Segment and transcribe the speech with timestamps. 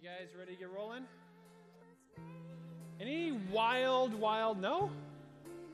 [0.00, 1.02] You guys ready to get rolling?
[3.00, 4.90] Any wild, wild, no?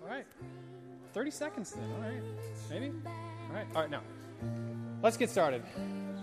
[0.03, 0.24] All right.
[1.12, 2.22] 30 seconds then, all right.
[2.71, 2.90] Maybe?
[3.04, 4.00] All right, all right, now.
[5.02, 5.62] Let's get started.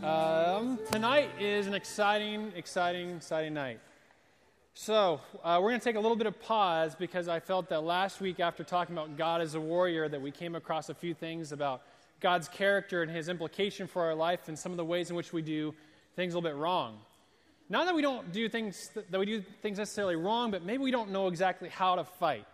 [0.01, 3.79] Um, tonight is an exciting, exciting, exciting night.
[4.73, 7.83] So, uh, we're going to take a little bit of pause because I felt that
[7.83, 11.13] last week, after talking about God as a warrior, that we came across a few
[11.13, 11.83] things about
[12.19, 15.33] God's character and his implication for our life and some of the ways in which
[15.33, 15.75] we do
[16.15, 16.97] things a little bit wrong.
[17.71, 20.91] Not that we don't do things that we do things necessarily wrong, but maybe we
[20.91, 22.45] don't know exactly how to fight.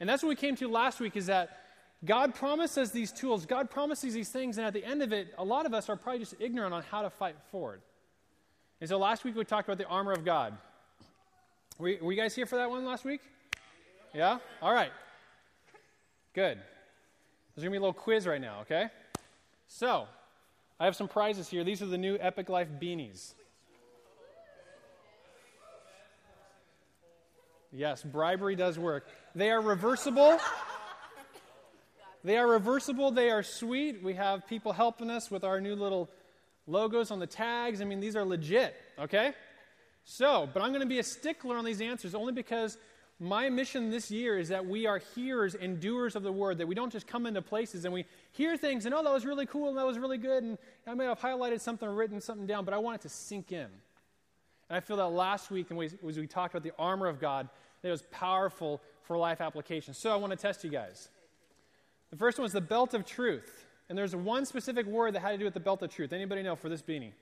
[0.00, 1.58] And that's what we came to last week is that
[2.02, 5.44] God promises these tools, God promises these things, and at the end of it, a
[5.44, 7.82] lot of us are probably just ignorant on how to fight forward.
[8.80, 10.56] And so last week we talked about the armor of God.
[11.78, 13.20] Were, were you guys here for that one last week?
[14.14, 14.38] Yeah?
[14.62, 14.92] All right.
[16.32, 16.56] Good.
[17.54, 18.86] There's going to be a little quiz right now, okay?
[19.68, 20.06] So,
[20.80, 21.64] I have some prizes here.
[21.64, 23.34] These are the new Epic Life beanies.
[27.72, 29.06] Yes, bribery does work.
[29.34, 30.38] They are reversible.
[32.22, 33.10] They are reversible.
[33.10, 34.02] They are sweet.
[34.02, 36.10] We have people helping us with our new little
[36.66, 37.80] logos on the tags.
[37.80, 39.32] I mean, these are legit, okay?
[40.04, 42.76] So, but I'm going to be a stickler on these answers only because
[43.18, 46.66] my mission this year is that we are hearers and doers of the word, that
[46.68, 49.46] we don't just come into places and we hear things and, oh, that was really
[49.46, 52.46] cool and that was really good, and I may have highlighted something or written something
[52.46, 53.68] down, but I want it to sink in.
[54.72, 57.46] And I feel that last week, as we talked about the armor of God,
[57.82, 59.92] that it was powerful for life application.
[59.92, 61.10] So I want to test you guys.
[62.10, 63.66] The first one was the belt of truth.
[63.90, 66.14] And there's one specific word that had to do with the belt of truth.
[66.14, 67.12] Anybody know for this beanie?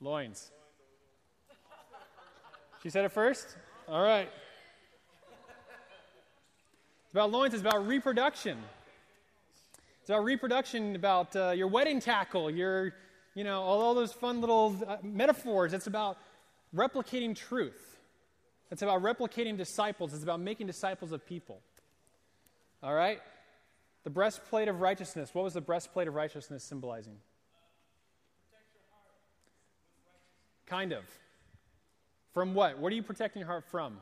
[0.00, 0.52] Loins.
[2.84, 3.56] She said it first?
[3.88, 4.30] All right.
[7.02, 8.58] It's about loins, it's about reproduction.
[10.02, 12.94] It's about reproduction, about uh, your wedding tackle, your,
[13.34, 15.72] you know, all, all those fun little uh, metaphors.
[15.72, 16.18] It's about
[16.74, 17.98] replicating truth.
[18.70, 20.14] It's about replicating disciples.
[20.14, 21.60] It's about making disciples of people.
[22.82, 23.20] All right?
[24.04, 25.30] The breastplate of righteousness.
[25.32, 27.16] What was the breastplate of righteousness symbolizing?
[30.66, 31.04] Kind of.
[32.32, 32.78] From what?
[32.78, 33.98] What are you protecting your heart from?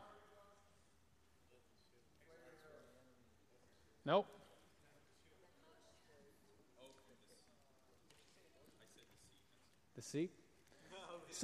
[4.04, 4.26] Nope.
[9.98, 10.30] Deceit?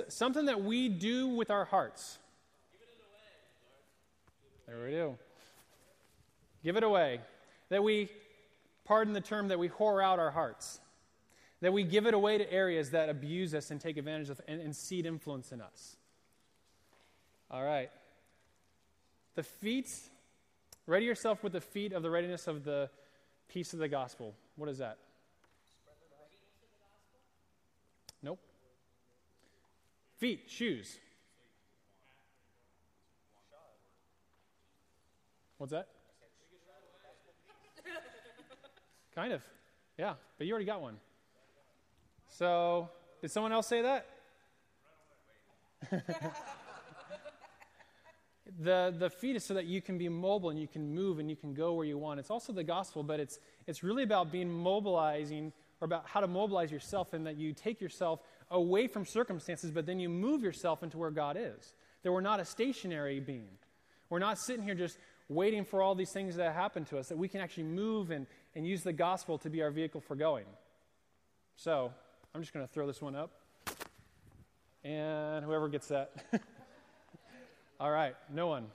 [0.07, 2.19] something that we do with our hearts.
[4.69, 5.19] There we do.
[6.63, 7.21] Give it away.
[7.71, 8.11] That we,
[8.85, 10.79] pardon the term, that we whore out our hearts.
[11.63, 14.61] That we give it away to areas that abuse us and take advantage of and,
[14.61, 15.97] and seed influence in us.
[17.51, 17.91] All right.
[19.35, 19.91] The feet,
[20.87, 22.89] ready yourself with the feet of the readiness of the
[23.49, 24.33] peace of the gospel.
[24.55, 24.99] What is that?
[28.25, 28.39] Nope.
[30.17, 30.99] Feet, shoes.
[35.59, 35.89] What's that?
[39.15, 39.43] kind of.
[39.97, 40.97] Yeah, but you already got one.
[42.29, 42.89] So,
[43.21, 44.07] did someone else say that?
[48.61, 51.31] the, the feet is so that you can be mobile and you can move and
[51.31, 52.19] you can go where you want.
[52.19, 56.27] It's also the gospel, but it's, it's really about being mobilizing or about how to
[56.27, 58.21] mobilize yourself and that you take yourself
[58.55, 61.75] away from circumstances, but then you move yourself into where God is.
[62.03, 63.51] That we're not a stationary being.
[64.09, 64.97] We're not sitting here just
[65.29, 68.27] waiting for all these things that happen to us, that we can actually move and,
[68.55, 70.45] and use the gospel to be our vehicle for going.
[71.57, 71.93] So,
[72.35, 73.31] I'm just going to throw this one up.
[74.85, 76.13] And whoever gets that.
[77.81, 78.67] all right, no one.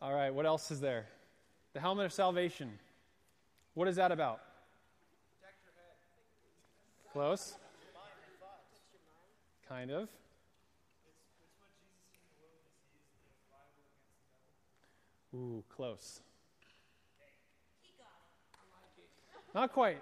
[0.00, 1.06] All right, what else is there?
[1.74, 2.70] The helmet of salvation.
[3.74, 4.40] What is that about?
[7.12, 7.54] Close.
[9.68, 10.08] Kind of.
[15.34, 16.20] Ooh, close.
[19.54, 20.00] Not quite.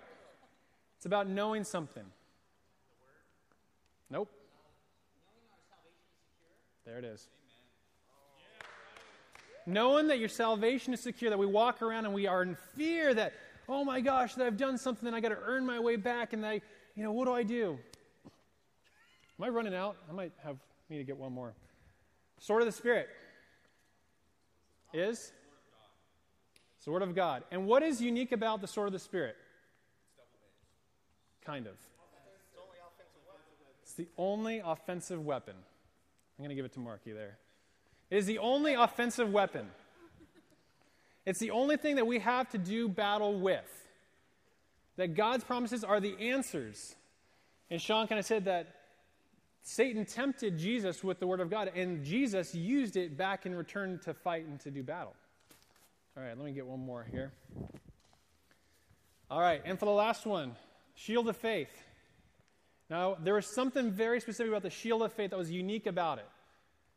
[0.96, 2.04] It's about knowing something.
[4.08, 4.30] Nope.
[6.84, 7.28] There it is.
[9.66, 13.14] Knowing that your salvation is secure, that we walk around and we are in fear
[13.14, 13.32] that,
[13.68, 16.32] oh my gosh, that I've done something, and I got to earn my way back,
[16.32, 16.60] and I,
[17.00, 17.78] you know, what do I do?
[18.26, 19.96] Am I running out?
[20.10, 20.58] I might have
[20.90, 21.54] need to get one more.
[22.40, 23.08] Sword of the Spirit
[24.92, 25.32] is
[26.84, 27.44] Sword of God.
[27.50, 29.34] And what is unique about the Sword of the Spirit?
[31.42, 31.72] Kind of.
[33.82, 35.54] It's the only offensive weapon.
[35.56, 37.38] I'm going to give it to Marky there.
[38.10, 39.68] It is the only offensive weapon.
[41.24, 43.79] It's the only thing that we have to do battle with.
[45.00, 46.94] That God's promises are the answers.
[47.70, 48.66] And Sean kind of said that
[49.62, 53.98] Satan tempted Jesus with the Word of God, and Jesus used it back in return
[54.04, 55.14] to fight and to do battle.
[56.14, 57.32] All right, let me get one more here.
[59.30, 60.54] All right, and for the last one,
[60.94, 61.70] shield of faith.
[62.90, 66.18] Now, there was something very specific about the shield of faith that was unique about
[66.18, 66.28] it.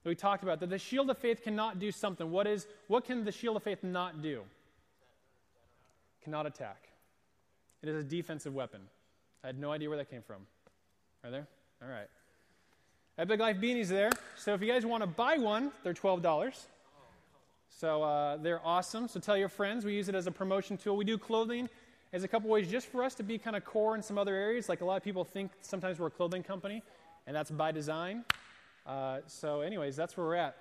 [0.04, 2.30] That we talked about that the shield of faith cannot do something.
[2.30, 4.42] What is what can the shield of faith not do?
[6.26, 6.90] Cannot attack.
[7.84, 8.80] It is a defensive weapon.
[9.44, 10.48] I had no idea where that came from.
[11.26, 11.46] Are there?
[11.82, 12.08] All right.
[13.18, 14.10] Epic Life beanies there.
[14.38, 16.56] So if you guys want to buy one, they're $12.
[17.70, 19.10] So uh, they're awesome.
[19.10, 19.84] So tell your friends.
[19.84, 20.96] We use it as a promotion tool.
[20.96, 21.68] We do clothing
[22.14, 24.34] as a couple ways just for us to be kind of core in some other
[24.34, 24.70] areas.
[24.70, 26.82] Like a lot of people think sometimes we're a clothing company,
[27.28, 28.24] and that's by design.
[28.86, 30.56] Uh, so, anyways, that's where we're at.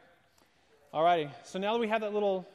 [0.92, 1.30] All righty.
[1.44, 2.48] So now that we have that little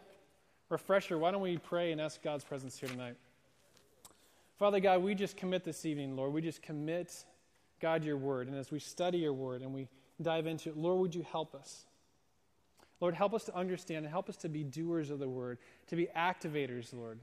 [0.70, 3.16] refresher, why don't we pray and ask God's presence here tonight?
[4.58, 6.34] Father God, we just commit this evening, Lord.
[6.34, 7.14] We just commit
[7.80, 8.48] God, your word.
[8.48, 9.88] And as we study your word and we
[10.22, 11.86] dive into it, Lord, would you help us?
[13.00, 15.96] Lord, help us to understand and help us to be doers of the word, to
[15.96, 17.20] be activators, Lord.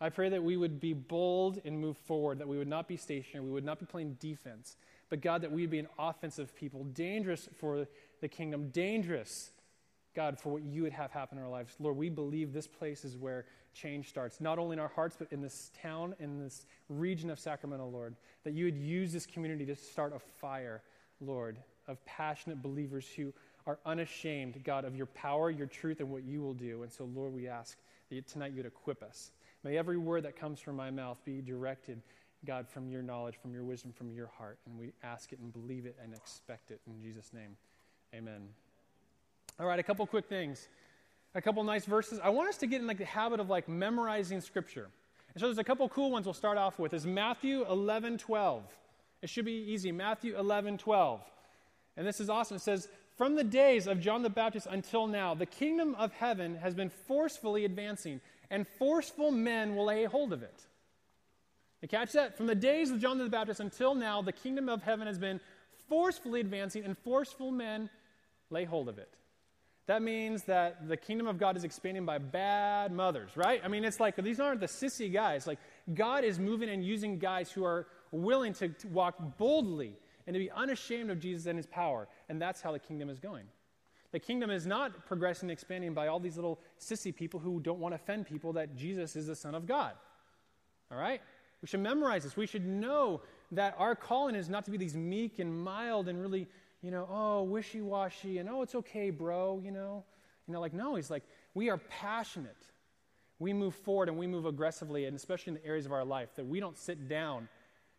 [0.00, 2.96] I pray that we would be bold and move forward, that we would not be
[2.96, 4.76] stationary, we would not be playing defense,
[5.10, 7.86] but God, that we would be an offensive people, dangerous for
[8.20, 9.52] the kingdom, dangerous,
[10.14, 11.74] God, for what you would have happen in our lives.
[11.80, 15.28] Lord, we believe this place is where change starts, not only in our hearts, but
[15.32, 18.14] in this town, in this region of Sacramento, Lord,
[18.44, 20.82] that you would use this community to start a fire,
[21.20, 21.58] Lord,
[21.88, 23.32] of passionate believers who
[23.66, 26.82] are unashamed, God, of your power, your truth, and what you will do.
[26.82, 27.78] And so, Lord, we ask
[28.10, 29.32] that tonight you'd equip us.
[29.64, 32.02] May every word that comes from my mouth be directed,
[32.44, 34.58] God, from your knowledge, from your wisdom, from your heart.
[34.66, 36.80] And we ask it and believe it and expect it.
[36.86, 37.56] In Jesus' name,
[38.14, 38.48] amen.
[39.58, 40.68] All right, a couple quick things
[41.34, 42.20] a couple nice verses.
[42.22, 44.88] I want us to get in like the habit of like memorizing scripture.
[45.34, 46.94] And so there's a couple cool ones we'll start off with.
[46.94, 48.62] Is Matthew 11, 12.
[49.22, 49.90] It should be easy.
[49.90, 51.20] Matthew 11, 12.
[51.96, 52.56] And this is awesome.
[52.56, 56.56] It says, From the days of John the Baptist until now, the kingdom of heaven
[56.56, 58.20] has been forcefully advancing,
[58.50, 60.62] and forceful men will lay hold of it.
[61.82, 62.36] You catch that?
[62.36, 65.40] From the days of John the Baptist until now, the kingdom of heaven has been
[65.88, 67.90] forcefully advancing, and forceful men
[68.50, 69.16] lay hold of it.
[69.86, 73.60] That means that the kingdom of God is expanding by bad mothers, right?
[73.62, 75.46] I mean, it's like these aren't the sissy guys.
[75.46, 75.58] Like,
[75.92, 80.38] God is moving and using guys who are willing to, to walk boldly and to
[80.38, 82.08] be unashamed of Jesus and his power.
[82.30, 83.44] And that's how the kingdom is going.
[84.12, 87.80] The kingdom is not progressing and expanding by all these little sissy people who don't
[87.80, 89.92] want to offend people that Jesus is the Son of God.
[90.90, 91.20] All right?
[91.60, 92.36] We should memorize this.
[92.36, 93.22] We should know
[93.52, 96.46] that our calling is not to be these meek and mild and really
[96.84, 100.04] you know, oh, wishy washy, and oh, it's okay, bro, you know.
[100.46, 101.22] You know, like, no, he's like,
[101.54, 102.62] we are passionate.
[103.38, 106.28] We move forward and we move aggressively, and especially in the areas of our life,
[106.36, 107.48] that we don't sit down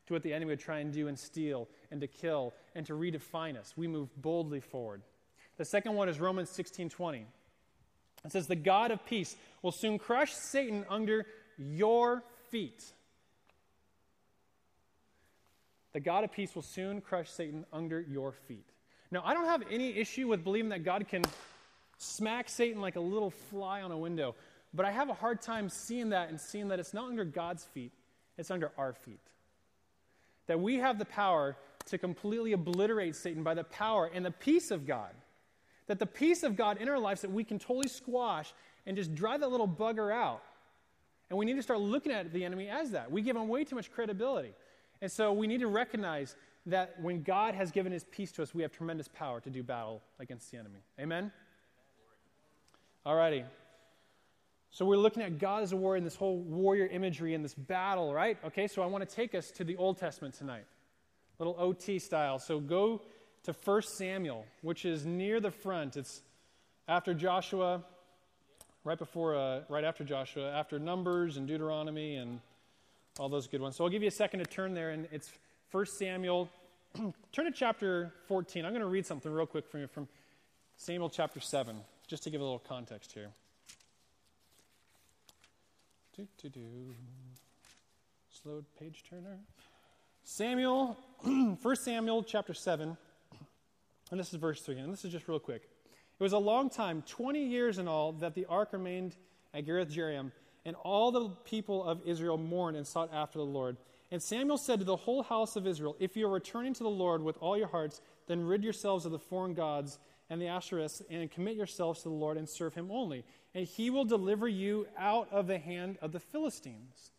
[0.06, 2.94] to what the enemy would try and do and steal and to kill and to
[2.94, 3.74] redefine us.
[3.76, 5.02] We move boldly forward.
[5.58, 7.26] The second one is Romans 16 20.
[8.24, 11.26] It says, The God of peace will soon crush Satan under
[11.58, 12.84] your feet.
[15.94, 18.75] The God of peace will soon crush Satan under your feet.
[19.16, 21.24] Now, I don't have any issue with believing that God can
[21.98, 24.36] smack Satan like a little fly on a window,
[24.74, 27.64] but I have a hard time seeing that and seeing that it's not under God's
[27.64, 27.94] feet,
[28.38, 29.22] it's under our feet.
[30.48, 31.56] That we have the power
[31.86, 35.12] to completely obliterate Satan by the power and the peace of God.
[35.88, 38.54] That the peace of God in our lives that we can totally squash
[38.86, 40.44] and just drive that little bugger out.
[41.30, 43.10] And we need to start looking at the enemy as that.
[43.10, 44.52] We give him way too much credibility.
[45.02, 48.54] And so we need to recognize that when God has given his peace to us,
[48.54, 50.80] we have tremendous power to do battle against the enemy.
[51.00, 51.32] Amen?
[53.06, 53.46] Alrighty.
[54.72, 57.54] So we're looking at God as a warrior in this whole warrior imagery in this
[57.54, 58.38] battle, right?
[58.44, 60.66] Okay, so I want to take us to the Old Testament tonight.
[61.40, 62.40] Little OT style.
[62.40, 63.02] So go
[63.44, 65.96] to 1 Samuel, which is near the front.
[65.98, 66.24] It's
[66.88, 67.84] after Joshua,
[68.84, 72.40] right before, uh, right after Joshua, after Numbers and Deuteronomy and
[73.20, 73.76] all those good ones.
[73.76, 75.32] So I'll give you a second to turn there, and it's
[75.76, 76.50] 1 Samuel.
[77.34, 78.64] turn to chapter 14.
[78.64, 80.08] I'm going to read something real quick from you from
[80.78, 81.76] Samuel chapter 7,
[82.08, 83.28] just to give a little context here.
[86.16, 86.62] Do, do, do.
[88.42, 89.38] Slow page turner.
[90.24, 92.96] Samuel, 1 Samuel chapter 7,
[94.12, 95.64] and this is verse 3, and this is just real quick.
[96.18, 99.18] It was a long time, 20 years in all, that the ark remained
[99.54, 100.32] at Kiriath Jearim,
[100.64, 103.76] and all the people of Israel mourned and sought after the Lord.
[104.12, 106.90] And Samuel said to the whole house of Israel, If you are returning to the
[106.90, 109.98] Lord with all your hearts, then rid yourselves of the foreign gods
[110.30, 113.24] and the Asherahs, and commit yourselves to the Lord and serve him only.
[113.54, 117.12] And he will deliver you out of the hand of the Philistines.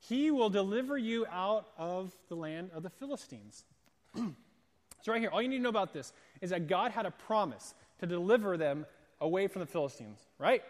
[0.00, 3.64] He will deliver you out of the land of the Philistines.
[4.14, 7.10] so, right here, all you need to know about this is that God had a
[7.10, 8.86] promise to deliver them
[9.20, 10.62] away from the Philistines, right?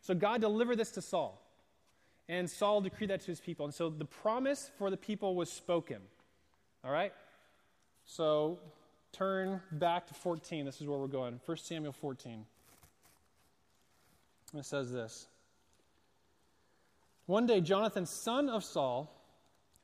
[0.00, 1.39] So, God delivered this to Saul.
[2.30, 3.64] And Saul decreed that to his people.
[3.64, 5.98] And so the promise for the people was spoken.
[6.84, 7.12] All right?
[8.04, 8.60] So
[9.10, 10.64] turn back to 14.
[10.64, 11.40] This is where we're going.
[11.44, 12.46] 1 Samuel 14.
[14.56, 15.26] It says this
[17.26, 19.12] One day, Jonathan, son of Saul,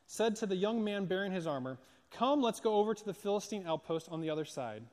[0.06, 1.78] said to the young man bearing his armor,
[2.12, 4.84] Come, let's go over to the Philistine outpost on the other side.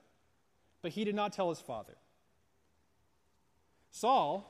[0.82, 1.94] But he did not tell his father.
[3.92, 4.50] Saul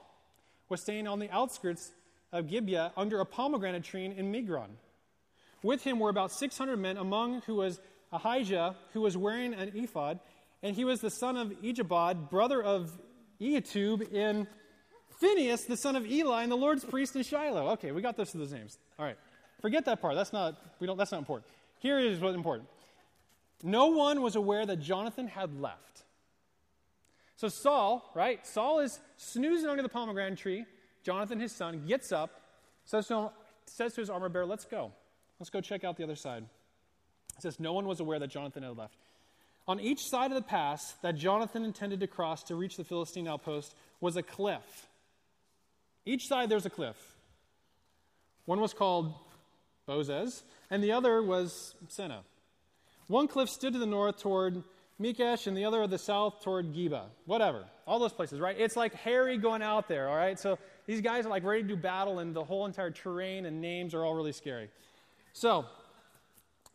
[0.69, 1.91] was staying on the outskirts
[2.33, 4.71] of Gibeah under a pomegranate tree in Migron.
[5.61, 7.79] With him were about 600 men, among who was
[8.11, 10.19] Ahijah, who was wearing an ephod,
[10.61, 12.91] and he was the son of Ichabod, brother of
[13.39, 14.47] Ahitub, and
[15.21, 17.69] Phinehas, the son of Eli, and the Lord's priest in Shiloh.
[17.71, 18.77] Okay, we got those, those names.
[18.99, 19.17] All right.
[19.61, 20.15] Forget that part.
[20.15, 21.49] That's not, we don't, that's not important.
[21.79, 22.67] Here is what's important.
[23.61, 26.03] No one was aware that Jonathan had left.
[27.37, 28.45] So Saul, right?
[28.45, 30.65] Saul is snoozing under the pomegranate tree.
[31.03, 32.41] Jonathan, his son, gets up,
[32.85, 33.31] says to,
[33.65, 34.91] says to his armor bearer, Let's go.
[35.39, 36.43] Let's go check out the other side.
[37.37, 38.95] It says, No one was aware that Jonathan had left.
[39.67, 43.27] On each side of the pass that Jonathan intended to cross to reach the Philistine
[43.27, 44.87] outpost was a cliff.
[46.05, 46.97] Each side there's a cliff.
[48.45, 49.13] One was called
[49.87, 52.19] Bozez, and the other was Seneh.
[53.07, 54.63] One cliff stood to the north toward
[54.99, 57.05] Michmash, and the other to the south toward Geba.
[57.25, 57.63] Whatever.
[57.87, 58.55] All those places, right?
[58.57, 60.39] It's like Harry going out there, all right?
[60.39, 63.61] So these guys are like ready to do battle, and the whole entire terrain and
[63.61, 64.69] names are all really scary.
[65.33, 65.65] So,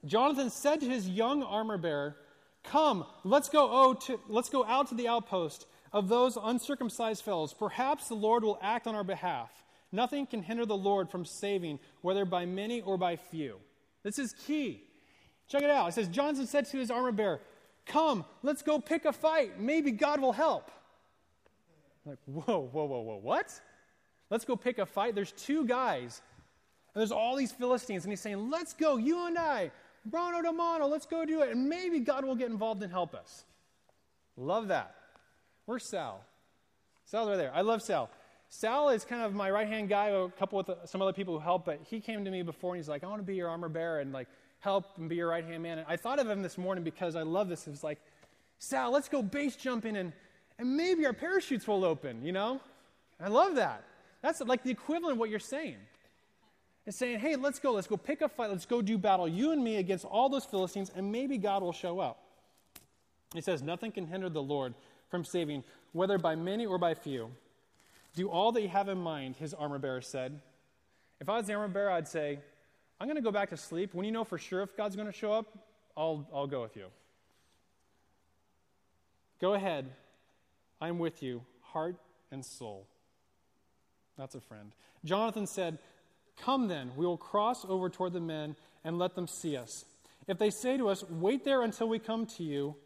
[0.05, 2.17] Jonathan said to his young armor bearer,
[2.65, 7.55] Come, let's go, oh, to, let's go out to the outpost of those uncircumcised fellows.
[7.55, 9.51] Perhaps the Lord will act on our behalf.
[9.91, 13.57] Nothing can hinder the Lord from saving, whether by many or by few.
[14.03, 14.83] This is key.
[15.49, 15.89] Check it out.
[15.89, 17.41] It says, Jonathan said to his armor bearer,
[17.87, 19.59] Come, let's go pick a fight.
[19.59, 20.71] Maybe God will help.
[22.05, 23.59] Like, whoa, whoa, whoa, whoa, what?
[24.31, 25.15] Let's go pick a fight.
[25.15, 26.21] There's two guys,
[26.95, 29.71] and there's all these Philistines, and he's saying, Let's go, you and I,
[30.05, 31.51] Bruno Domano, let's go do it.
[31.51, 33.45] And maybe God will get involved and help us.
[34.37, 34.95] Love that.
[35.67, 36.25] Where's Sal?
[37.05, 37.53] Sal's right there.
[37.55, 38.11] I love Sal.
[38.51, 41.35] Sal is kind of my right hand guy, a couple with uh, some other people
[41.35, 43.35] who help, but he came to me before and he's like, I want to be
[43.35, 44.29] your armor bearer and like
[44.61, 45.79] help and be your right hand man.
[45.79, 47.67] And I thought of him this morning because I love this.
[47.69, 47.99] It's like,
[48.59, 50.13] Sal, let's go base jumping and,
[50.59, 52.61] and maybe our parachutes will open, you know?
[53.21, 53.85] I love that.
[54.23, 55.77] That's like the equivalent of what you're saying.
[56.87, 59.53] It's saying, hey, let's go, let's go pick a fight, let's go do battle, you
[59.53, 62.19] and me against all those Philistines, and maybe God will show up.
[63.35, 64.75] He says, nothing can hinder the Lord
[65.11, 67.31] from saving, whether by many or by few.
[68.17, 70.41] Do all that you have in mind, his armor bearer said.
[71.21, 72.39] If I was the armor bearer, I'd say,
[72.99, 73.93] I'm going to go back to sleep.
[73.93, 75.47] When you know for sure if God's going to show up,
[75.97, 76.87] I'll, I'll go with you.
[79.41, 79.91] Go ahead.
[80.81, 81.97] I'm with you, heart
[82.31, 82.87] and soul.
[84.19, 84.73] That's a friend.
[85.05, 85.79] Jonathan said,
[86.37, 89.85] Come then, we will cross over toward the men and let them see us.
[90.27, 92.77] If they say to us, Wait there until we come to you,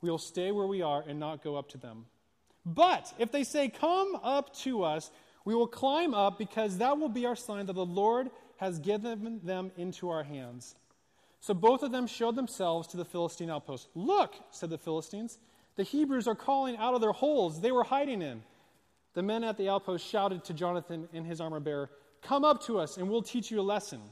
[0.00, 2.06] we will stay where we are and not go up to them.
[2.64, 5.10] But if they say, Come up to us,
[5.44, 9.40] we will climb up because that will be our sign that the Lord has given
[9.44, 10.74] them into our hands.
[11.40, 13.88] So both of them showed themselves to the Philistine outpost.
[13.94, 15.38] Look, said the Philistines,
[15.76, 18.42] the Hebrews are calling out of their holes they were hiding in.
[19.16, 21.88] The men at the outpost shouted to Jonathan and his armor bearer,
[22.20, 24.02] Come up to us, and we'll teach you a lesson.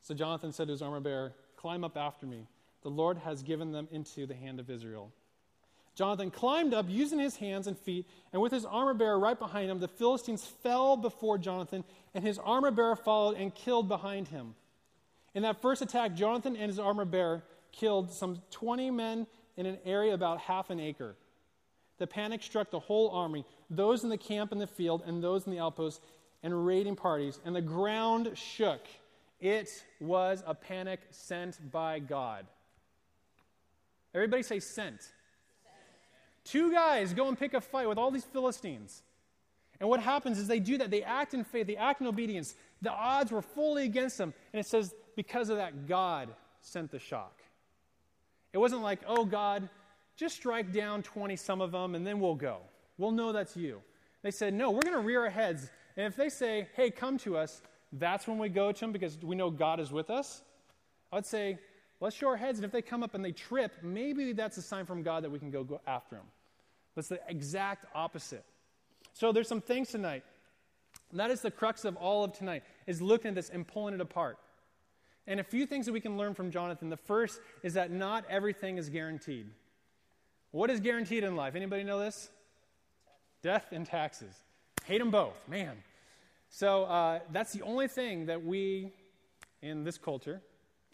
[0.00, 2.48] So Jonathan said to his armor bearer, Climb up after me.
[2.82, 5.12] The Lord has given them into the hand of Israel.
[5.94, 9.70] Jonathan climbed up using his hands and feet, and with his armor bearer right behind
[9.70, 14.56] him, the Philistines fell before Jonathan, and his armor bearer followed and killed behind him.
[15.32, 19.78] In that first attack, Jonathan and his armor bearer killed some 20 men in an
[19.84, 21.14] area about half an acre.
[21.98, 25.46] The panic struck the whole army, those in the camp and the field, and those
[25.46, 26.00] in the outposts
[26.42, 28.86] and raiding parties, and the ground shook.
[29.40, 32.46] It was a panic sent by God.
[34.14, 35.02] Everybody say sent.
[35.02, 35.12] sent.
[36.44, 39.02] Two guys go and pick a fight with all these Philistines.
[39.80, 40.90] And what happens is they do that.
[40.90, 42.54] They act in faith, they act in obedience.
[42.82, 44.32] The odds were fully against them.
[44.52, 46.28] And it says, because of that, God
[46.60, 47.42] sent the shock.
[48.52, 49.68] It wasn't like, oh, God,
[50.16, 52.58] just strike down 20 some of them and then we'll go.
[52.98, 53.82] We'll know that's you.
[54.22, 55.70] They said, no, we're going to rear our heads.
[55.96, 59.18] And if they say, hey, come to us, that's when we go to them because
[59.22, 60.42] we know God is with us.
[61.12, 61.58] I would say,
[62.00, 62.58] let's show our heads.
[62.58, 65.30] And if they come up and they trip, maybe that's a sign from God that
[65.30, 66.24] we can go, go after them.
[66.94, 68.44] That's the exact opposite.
[69.12, 70.24] So there's some things tonight
[71.10, 73.94] And that is the crux of all of tonight, is looking at this and pulling
[73.94, 74.38] it apart.
[75.26, 76.88] And a few things that we can learn from Jonathan.
[76.88, 79.46] The first is that not everything is guaranteed.
[80.50, 81.54] What is guaranteed in life?
[81.54, 82.30] Anybody know this?
[83.42, 84.34] Death and taxes.
[84.84, 85.76] Hate them both, man.
[86.48, 88.92] So uh, that's the only thing that we
[89.62, 90.40] in this culture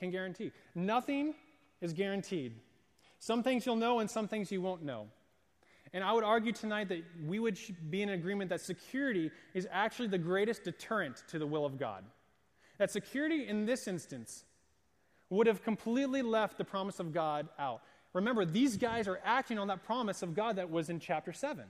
[0.00, 0.50] can guarantee.
[0.74, 1.34] Nothing
[1.80, 2.54] is guaranteed.
[3.18, 5.06] Some things you'll know and some things you won't know.
[5.92, 7.58] And I would argue tonight that we would
[7.90, 12.04] be in agreement that security is actually the greatest deterrent to the will of God.
[12.78, 14.44] That security in this instance
[15.28, 17.82] would have completely left the promise of God out.
[18.12, 21.64] Remember, these guys are acting on that promise of God that was in chapter 7.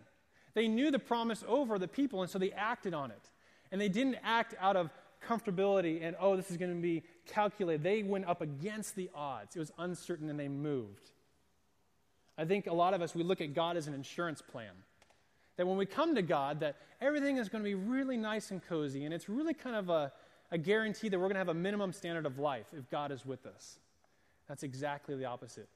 [0.54, 3.30] They knew the promise over the people, and so they acted on it.
[3.70, 4.90] And they didn't act out of
[5.26, 7.82] comfortability and, oh, this is going to be calculated.
[7.82, 9.56] They went up against the odds.
[9.56, 11.10] It was uncertain, and they moved.
[12.36, 14.72] I think a lot of us, we look at God as an insurance plan.
[15.56, 18.62] That when we come to God, that everything is going to be really nice and
[18.66, 20.12] cozy, and it's really kind of a,
[20.50, 23.24] a guarantee that we're going to have a minimum standard of life if God is
[23.24, 23.78] with us.
[24.48, 25.68] That's exactly the opposite.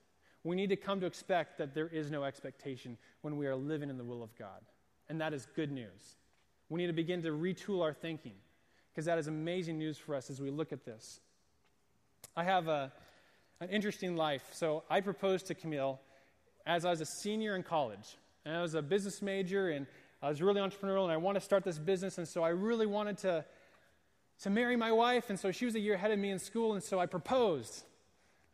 [0.46, 3.90] We need to come to expect that there is no expectation when we are living
[3.90, 4.60] in the will of God.
[5.08, 6.16] And that is good news.
[6.68, 8.34] We need to begin to retool our thinking
[8.92, 11.20] because that is amazing news for us as we look at this.
[12.36, 12.92] I have a,
[13.58, 14.44] an interesting life.
[14.52, 16.00] So I proposed to Camille
[16.64, 18.16] as I was a senior in college.
[18.44, 19.84] And I was a business major and
[20.22, 22.18] I was really entrepreneurial and I wanted to start this business.
[22.18, 23.44] And so I really wanted to,
[24.42, 25.28] to marry my wife.
[25.28, 26.74] And so she was a year ahead of me in school.
[26.74, 27.82] And so I proposed.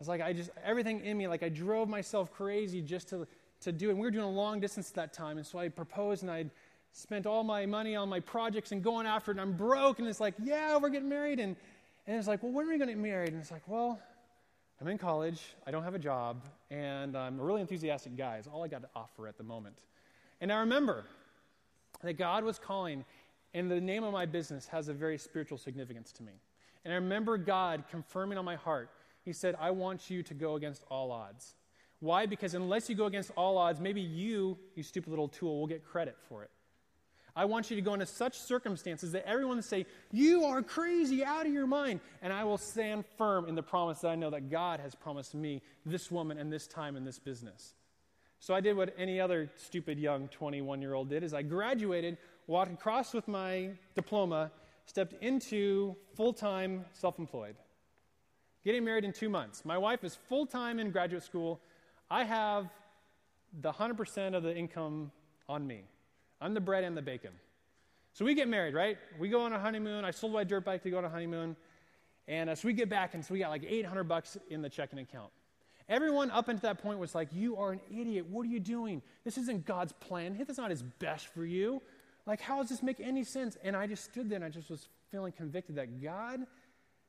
[0.02, 3.24] I was like, I just, everything in me, like I drove myself crazy just to,
[3.60, 3.92] to do it.
[3.92, 5.38] And we were doing a long distance at that time.
[5.38, 6.46] And so I proposed and I
[6.90, 9.34] spent all my money on my projects and going after it.
[9.34, 10.00] And I'm broke.
[10.00, 11.38] And it's like, yeah, we're getting married.
[11.38, 11.54] And,
[12.08, 13.28] and it's like, well, when are we going to get married?
[13.28, 14.00] And it's like, well,
[14.80, 18.38] I'm in college, I don't have a job, and I'm a really enthusiastic guy.
[18.38, 19.76] It's all I got to offer at the moment.
[20.40, 21.04] And I remember
[22.02, 23.04] that God was calling,
[23.54, 26.32] and the name of my business has a very spiritual significance to me.
[26.84, 28.90] And I remember God confirming on my heart,
[29.24, 31.54] He said, I want you to go against all odds.
[32.00, 32.26] Why?
[32.26, 35.84] Because unless you go against all odds, maybe you, you stupid little tool, will get
[35.84, 36.50] credit for it.
[37.34, 41.24] I want you to go into such circumstances that everyone will say, You are crazy,
[41.24, 42.00] out of your mind.
[42.20, 45.34] And I will stand firm in the promise that I know that God has promised
[45.34, 47.74] me this woman and this time in this business.
[48.38, 52.18] So I did what any other stupid young 21 year old did is I graduated,
[52.48, 54.50] walked across with my diploma,
[54.84, 57.54] stepped into full-time self-employed.
[58.64, 59.64] Getting married in two months.
[59.64, 61.60] My wife is full-time in graduate school.
[62.10, 62.68] I have
[63.60, 65.10] the 100% of the income
[65.48, 65.82] on me.
[66.40, 67.32] I'm the bread and the bacon.
[68.12, 68.98] So we get married, right?
[69.18, 70.04] We go on a honeymoon.
[70.04, 71.56] I sold my dirt bike to go on a honeymoon.
[72.28, 74.68] And uh, so we get back, and so we got like 800 bucks in the
[74.68, 75.30] checking account.
[75.88, 78.26] Everyone up until that point was like, You are an idiot.
[78.28, 79.02] What are you doing?
[79.24, 80.36] This isn't God's plan.
[80.38, 81.82] This is not His best for you.
[82.26, 83.56] Like, how does this make any sense?
[83.64, 86.00] And I just stood there and I just was feeling convicted that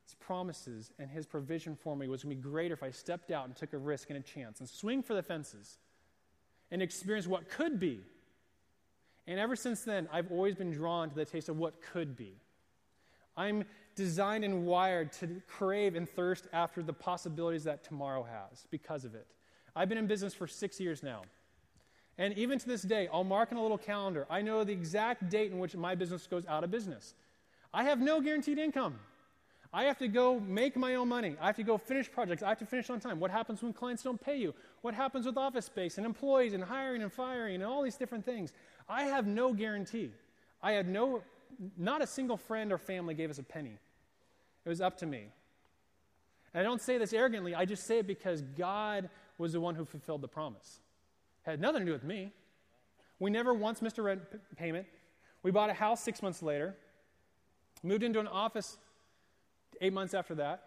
[0.06, 3.32] God's promises and His provision for me was going to be greater if I stepped
[3.32, 5.78] out and took a risk and a chance and swing for the fences
[6.72, 8.02] and experience what could be
[9.28, 12.34] and ever since then, I've always been drawn to the taste of what could be.
[13.38, 13.64] I'm
[13.96, 19.16] designed and wired to crave and thirst after the possibilities that tomorrow has because of
[19.16, 19.28] it.
[19.76, 21.22] I've been in business for six years now.
[22.18, 24.28] And even to this day, I'll mark in a little calendar.
[24.30, 27.16] I know the exact date in which my business goes out of business.
[27.74, 29.00] I have no guaranteed income.
[29.76, 31.36] I have to go make my own money.
[31.42, 32.44] I have to go finish projects.
[32.44, 33.20] I have to finish on time.
[33.20, 34.54] What happens when clients don't pay you?
[34.82, 38.24] What happens with office space and employees and hiring and firing and all these different
[38.24, 38.54] things?
[38.88, 40.12] I have no guarantee.
[40.62, 41.24] I had no,
[41.76, 43.80] not a single friend or family gave us a penny.
[44.64, 45.30] It was up to me.
[46.54, 49.10] And I don't say this arrogantly, I just say it because God
[49.40, 50.82] was the one who fulfilled the promise.
[51.48, 52.32] It had nothing to do with me.
[53.20, 54.86] We never once missed a rent p- payment.
[55.42, 56.76] We bought a house six months later,
[57.82, 58.78] moved into an office
[59.84, 60.64] eight months after that.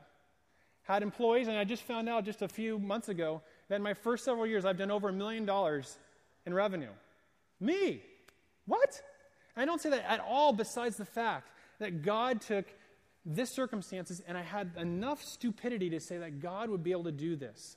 [0.82, 3.94] Had employees, and I just found out just a few months ago that in my
[3.94, 5.98] first several years, I've done over a million dollars
[6.44, 6.92] in revenue.
[7.58, 8.02] Me.
[8.66, 9.00] What?
[9.56, 11.50] I don't say that at all, besides the fact
[11.80, 12.66] that God took
[13.24, 17.12] this circumstances and I had enough stupidity to say that God would be able to
[17.12, 17.76] do this.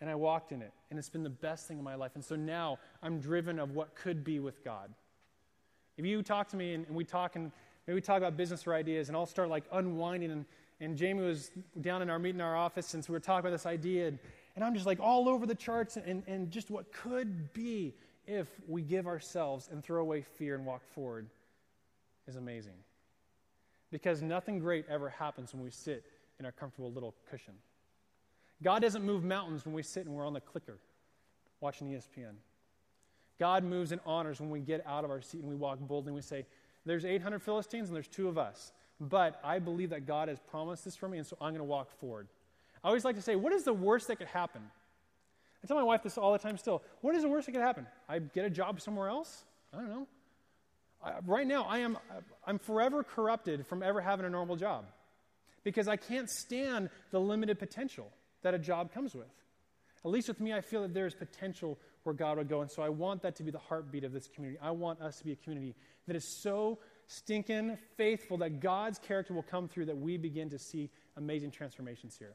[0.00, 2.12] And I walked in it, and it's been the best thing in my life.
[2.14, 4.94] And so now I'm driven of what could be with God.
[5.98, 7.52] If you talk to me and, and we talk and
[7.90, 10.30] maybe we talk about business or ideas, and I'll start like unwinding.
[10.30, 10.44] And,
[10.78, 11.50] and Jamie was
[11.80, 14.06] down in our meeting in our office, and so we were talking about this idea,
[14.06, 14.18] and,
[14.54, 17.92] and I'm just like all over the charts and, and just what could be
[18.28, 21.26] if we give ourselves and throw away fear and walk forward
[22.28, 22.74] is amazing.
[23.90, 26.04] Because nothing great ever happens when we sit
[26.38, 27.54] in our comfortable little cushion.
[28.62, 30.78] God doesn't move mountains when we sit and we're on the clicker
[31.60, 32.34] watching ESPN.
[33.40, 36.10] God moves and honors when we get out of our seat and we walk boldly
[36.10, 36.46] and we say,
[36.84, 38.72] There's 800 Philistines and there's two of us.
[39.00, 41.64] But I believe that God has promised this for me, and so I'm going to
[41.64, 42.28] walk forward.
[42.84, 44.62] I always like to say, what is the worst that could happen?
[45.62, 46.82] I tell my wife this all the time still.
[47.00, 47.86] What is the worst that could happen?
[48.08, 49.44] I get a job somewhere else?
[49.72, 50.06] I don't know.
[51.02, 51.98] I, right now, I am,
[52.46, 54.84] I'm forever corrupted from ever having a normal job
[55.64, 58.10] because I can't stand the limited potential
[58.42, 59.28] that a job comes with.
[60.04, 62.62] At least with me, I feel that there's potential where God would go.
[62.62, 64.58] And so I want that to be the heartbeat of this community.
[64.62, 65.74] I want us to be a community
[66.06, 70.58] that is so stinking faithful that God's character will come through that we begin to
[70.58, 72.34] see amazing transformations here.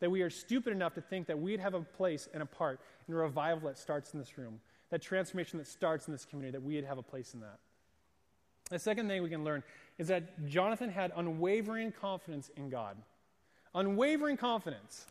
[0.00, 2.80] That we are stupid enough to think that we'd have a place and a part
[3.06, 4.60] in a revival that starts in this room,
[4.90, 7.58] that transformation that starts in this community, that we'd have a place in that.
[8.70, 9.62] The second thing we can learn
[9.98, 12.96] is that Jonathan had unwavering confidence in God.
[13.74, 15.06] Unwavering confidence.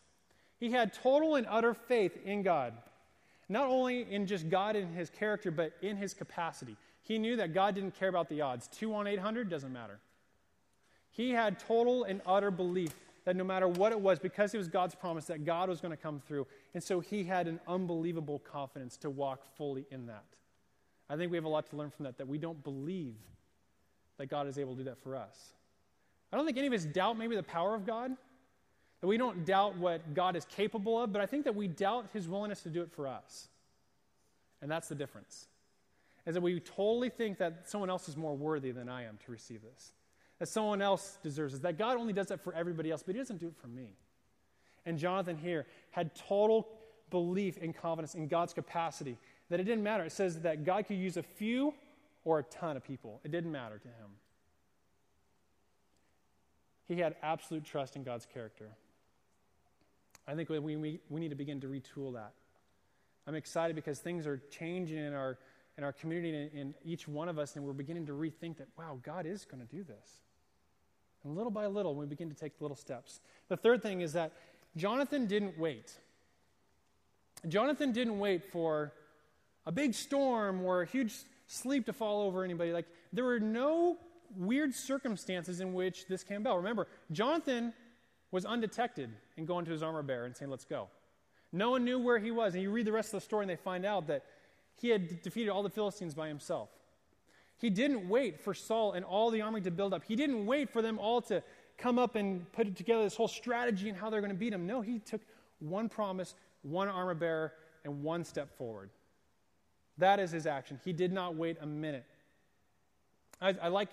[0.58, 2.74] He had total and utter faith in God.
[3.50, 6.76] Not only in just God and his character, but in his capacity.
[7.02, 8.68] He knew that God didn't care about the odds.
[8.68, 9.98] 2 on 800 doesn't matter.
[11.10, 14.68] He had total and utter belief that no matter what it was, because it was
[14.68, 16.46] God's promise that God was going to come through.
[16.74, 20.24] And so he had an unbelievable confidence to walk fully in that.
[21.08, 23.16] I think we have a lot to learn from that, that we don't believe
[24.18, 25.54] that God is able to do that for us.
[26.32, 28.12] I don't think any of us doubt maybe the power of God,
[29.00, 32.06] that we don't doubt what God is capable of, but I think that we doubt
[32.12, 33.48] his willingness to do it for us.
[34.62, 35.46] And that's the difference.
[36.26, 39.32] Is that we totally think that someone else is more worthy than I am to
[39.32, 39.92] receive this.
[40.38, 41.62] That someone else deserves this.
[41.62, 43.96] That God only does that for everybody else, but he doesn't do it for me.
[44.84, 46.68] And Jonathan here had total
[47.10, 49.16] belief and confidence in God's capacity
[49.48, 50.04] that it didn't matter.
[50.04, 51.74] It says that God could use a few
[52.24, 53.20] or a ton of people.
[53.24, 54.10] It didn't matter to him.
[56.86, 58.68] He had absolute trust in God's character.
[60.30, 62.32] I think we, we, we need to begin to retool that.
[63.26, 65.38] I'm excited because things are changing in our,
[65.76, 68.68] in our community and in each one of us, and we're beginning to rethink that,
[68.78, 70.20] wow, God is going to do this.
[71.24, 73.18] And little by little, we begin to take little steps.
[73.48, 74.30] The third thing is that
[74.76, 75.92] Jonathan didn't wait.
[77.48, 78.92] Jonathan didn't wait for
[79.66, 81.12] a big storm or a huge
[81.48, 82.72] sleep to fall over anybody.
[82.72, 83.98] Like, there were no
[84.36, 86.58] weird circumstances in which this came about.
[86.58, 87.72] Remember, Jonathan
[88.30, 90.88] was undetected in going to his armor bearer and saying, Let's go.
[91.52, 92.54] No one knew where he was.
[92.54, 94.24] And you read the rest of the story and they find out that
[94.80, 96.68] he had defeated all the Philistines by himself.
[97.58, 100.02] He didn't wait for Saul and all the army to build up.
[100.06, 101.42] He didn't wait for them all to
[101.76, 104.66] come up and put together this whole strategy and how they're going to beat him.
[104.66, 105.20] No, he took
[105.58, 107.52] one promise, one armor bearer,
[107.84, 108.90] and one step forward.
[109.98, 110.80] That is his action.
[110.84, 112.04] He did not wait a minute.
[113.40, 113.88] I, I, like,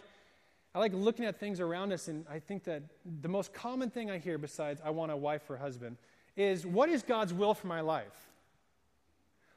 [0.77, 2.83] I like looking at things around us, and I think that
[3.21, 5.97] the most common thing I hear, besides I want a wife or husband,
[6.35, 8.29] is what is God's will for my life?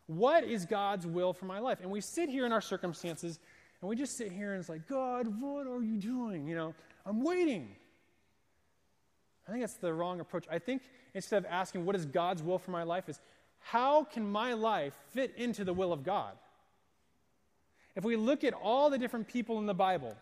[0.07, 1.81] What is God's will for my life?
[1.83, 3.39] And we sit here in our circumstances,
[3.83, 6.47] and we just sit here and it's like, God, what are you doing?
[6.49, 7.69] You know, I'm waiting.
[9.47, 10.47] I think that's the wrong approach.
[10.51, 10.81] I think
[11.13, 13.21] instead of asking, what is God's will for my life, is
[13.59, 16.33] how can my life fit into the will of God?
[17.95, 20.17] If we look at all the different people in the Bible,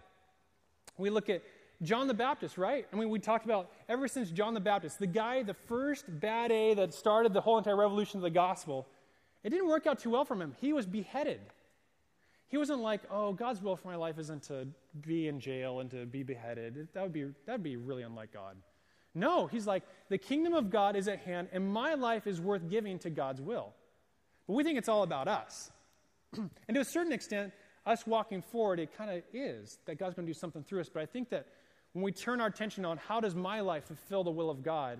[0.99, 1.43] we look at
[1.83, 2.87] John the Baptist, right?
[2.93, 6.51] I mean, we talked about ever since John the Baptist, the guy, the first bad
[6.51, 8.87] A that started the whole entire revolution of the gospel,
[9.45, 10.55] it didn't work out too well for him.
[10.61, 11.41] He was beheaded.
[12.49, 14.67] He wasn't like, oh, God's will for my life isn't to
[15.03, 16.89] be in jail and to be beheaded.
[16.95, 18.57] That would be, that would be really unlike God.
[19.15, 22.69] No, he's like, the kingdom of God is at hand, and my life is worth
[22.69, 23.73] giving to God's will.
[24.47, 25.71] But we think it's all about us.
[26.37, 27.53] and to a certain extent,
[27.89, 30.91] us walking forward, it kind of is that God's going to do something through us.
[30.93, 31.47] But I think that
[31.95, 34.99] when we turn our attention on how does my life fulfill the will of God,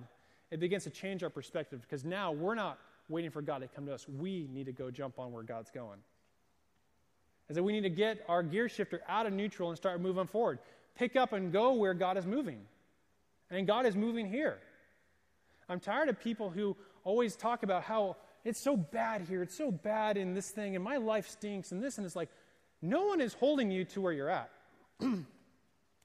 [0.49, 3.85] it begins to change our perspective because now we're not waiting for God to come
[3.85, 4.07] to us.
[4.09, 5.99] We need to go jump on where God's going.
[7.47, 10.27] And so we need to get our gear shifter out of neutral and start moving
[10.27, 10.59] forward.
[10.95, 12.61] Pick up and go where God is moving.
[13.51, 14.59] And God is moving here.
[15.67, 19.71] I'm tired of people who always talk about how it's so bad here, it's so
[19.71, 22.29] bad in this thing, and my life stinks, and this, and it's like,
[22.81, 24.49] no one is holding you to where you're at.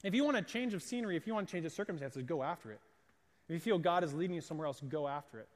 [0.04, 2.42] if you want a change of scenery, if you want to change the circumstances, go
[2.42, 2.80] after it.
[3.48, 5.48] If you feel God is leading you somewhere else, go after it.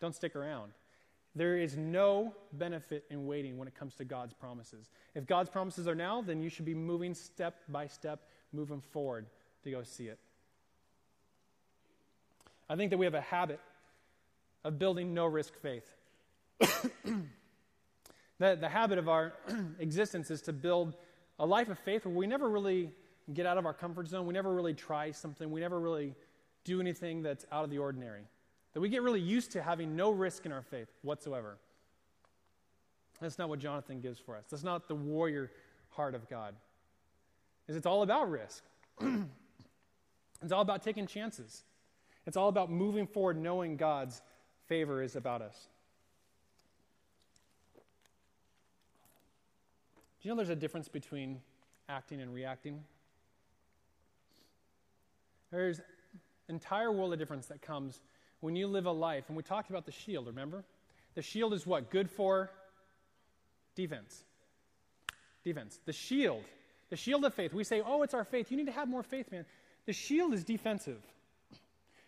[0.00, 0.72] Don't stick around.
[1.34, 4.88] There is no benefit in waiting when it comes to God's promises.
[5.14, 9.26] If God's promises are now, then you should be moving step by step, moving forward
[9.64, 10.18] to go see it.
[12.68, 13.60] I think that we have a habit
[14.64, 15.90] of building no risk faith.
[18.38, 19.34] the, the habit of our
[19.78, 20.96] existence is to build
[21.38, 22.90] a life of faith where we never really
[23.32, 24.26] get out of our comfort zone.
[24.26, 25.50] We never really try something.
[25.50, 26.14] We never really
[26.64, 28.22] do anything that's out of the ordinary.
[28.74, 31.58] That we get really used to having no risk in our faith whatsoever.
[33.20, 34.44] That's not what Jonathan gives for us.
[34.50, 35.50] That's not the warrior
[35.90, 36.54] heart of God.
[37.66, 38.62] is it's all about risk.
[39.00, 41.64] it's all about taking chances.
[42.26, 44.22] It's all about moving forward knowing God's
[44.66, 45.68] favor is about us.
[50.28, 51.40] You know there's a difference between
[51.88, 52.84] acting and reacting?
[55.50, 55.84] There's an
[56.50, 57.98] entire world of difference that comes
[58.40, 60.64] when you live a life, and we talked about the shield, remember?
[61.14, 61.88] The shield is what?
[61.88, 62.50] Good for
[63.74, 64.22] defense.
[65.46, 65.80] Defense.
[65.86, 66.44] The shield,
[66.90, 67.54] the shield of faith.
[67.54, 68.50] We say, oh, it's our faith.
[68.50, 69.46] You need to have more faith, man.
[69.86, 71.00] The shield is defensive.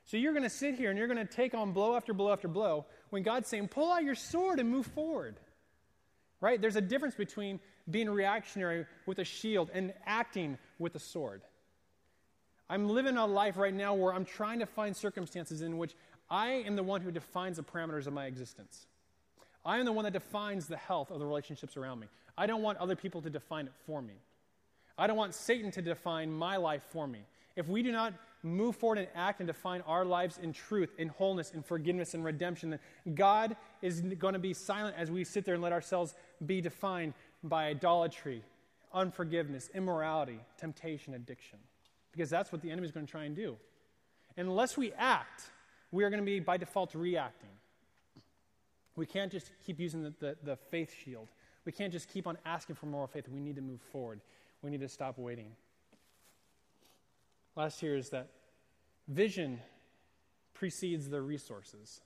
[0.05, 2.35] So you're going to sit here and you're going to take on blow after blow
[2.35, 5.41] after blow when God's saying, pull out your sword and move forward.
[6.41, 6.61] Right?
[6.61, 11.43] There's a difference between being reactionary with a shield and acting with a sword.
[12.69, 15.95] I'm living a life right now where I'm trying to find circumstances in which
[16.31, 18.87] I am the one who defines the parameters of my existence.
[19.65, 22.07] I am the one that defines the health of the relationships around me.
[22.39, 24.15] I don't want other people to define it for me.
[24.97, 27.21] I don't want Satan to define my life for me.
[27.57, 31.09] If we do not move forward and act and define our lives in truth, in
[31.09, 32.79] wholeness, in forgiveness, and redemption,
[33.15, 37.15] God is going to be silent as we sit there and let ourselves be defined
[37.43, 38.43] by idolatry,
[38.93, 41.59] unforgiveness, immorality, temptation, addiction
[42.13, 43.57] because that's what the enemy is going to try and do.
[44.37, 45.43] And unless we act,
[45.91, 47.51] we are going to be by default reacting.
[48.97, 51.29] We can't just keep using the, the, the, faith shield.
[51.65, 53.29] We can't just keep on asking for more faith.
[53.29, 54.21] We need to move forward.
[54.63, 55.53] We need to stop waiting.
[57.57, 58.29] Last here is that
[59.09, 59.61] vision
[60.55, 62.01] precedes the resources.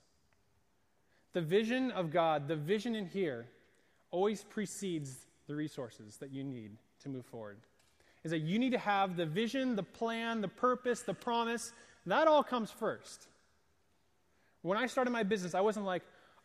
[1.33, 3.47] The vision of God, the vision in here,
[4.11, 6.71] always precedes the resources that you need
[7.03, 7.57] to move forward
[8.25, 11.71] is that you need to have the vision, the plan, the purpose, the promise.
[12.07, 13.27] That all comes first.
[14.63, 16.01] When I started my business, I wasn't like,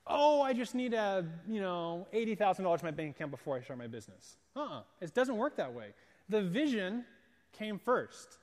[0.06, 3.78] oh, I just need a, you know, $80,000 in my bank account before I start
[3.78, 4.36] my business.
[4.54, 4.82] Uh-uh.
[5.00, 5.94] It doesn't work that way.
[6.28, 7.06] The vision
[7.58, 8.36] came first.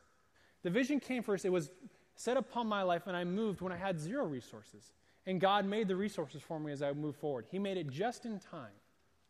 [0.68, 1.46] The vision came first.
[1.46, 1.72] It was
[2.18, 4.92] set upon my life, and I moved when I had zero resources.
[5.26, 7.46] And God made the resources for me as I moved forward.
[7.50, 8.76] He made it just in time,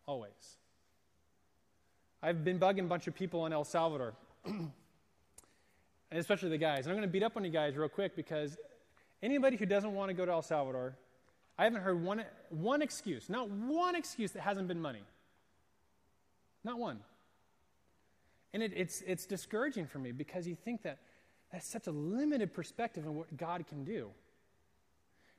[0.07, 0.57] always.
[2.23, 4.71] I've been bugging a bunch of people in El Salvador, and
[6.09, 6.87] especially the guys.
[6.87, 8.57] And I'm going to beat up on you guys real quick because
[9.21, 10.97] anybody who doesn't want to go to El Salvador,
[11.55, 15.03] I haven't heard one, one excuse, not one excuse that hasn't been money.
[16.63, 16.97] Not one.
[18.55, 20.97] And it, it's, it's discouraging for me because you think that
[21.51, 24.09] that's such a limited perspective on what God can do.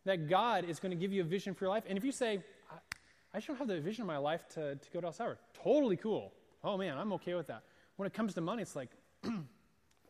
[0.04, 1.84] That God is going to give you a vision for your life.
[1.88, 2.76] And if you say, I,
[3.34, 5.38] I just don't have the vision of my life to, to go to El Salvador,
[5.62, 6.32] totally cool
[6.64, 7.62] oh man, I'm okay with that.
[7.96, 8.90] When it comes to money, it's like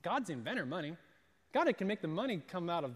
[0.02, 0.96] God's the inventor of money.
[1.52, 2.92] God can make the money come out of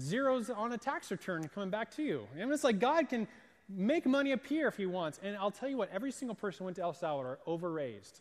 [0.00, 2.26] zeros on a tax return coming back to you.
[2.38, 3.28] And it's like God can
[3.68, 5.20] make money appear if he wants.
[5.22, 8.20] And I'll tell you what, every single person went to El Salvador overraised.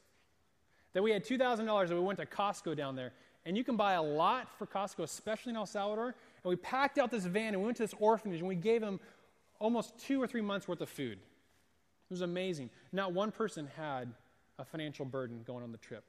[0.94, 3.14] That we had $2,000 that we went to Costco down there.
[3.46, 6.08] And you can buy a lot for Costco, especially in El Salvador.
[6.44, 8.82] And we packed out this van and we went to this orphanage and we gave
[8.82, 9.00] them
[9.60, 11.14] almost two or three months worth of food.
[11.14, 12.70] It was amazing.
[12.92, 14.12] Not one person had
[14.60, 16.04] a financial burden going on the trip.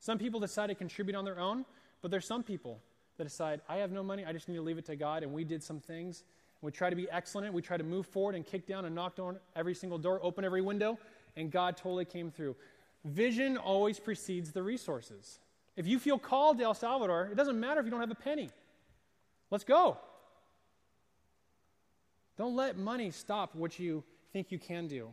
[0.00, 1.64] Some people decide to contribute on their own,
[2.02, 2.78] but there's some people
[3.16, 5.32] that decide, I have no money, I just need to leave it to God, and
[5.32, 6.24] we did some things.
[6.60, 7.52] We try to be excellent.
[7.52, 10.44] We try to move forward and kick down and knock on every single door, open
[10.44, 10.98] every window,
[11.36, 12.56] and God totally came through.
[13.04, 15.38] Vision always precedes the resources.
[15.76, 18.14] If you feel called to El Salvador, it doesn't matter if you don't have a
[18.14, 18.50] penny.
[19.50, 19.98] Let's go.
[22.36, 25.08] Don't let money stop what you think you can do.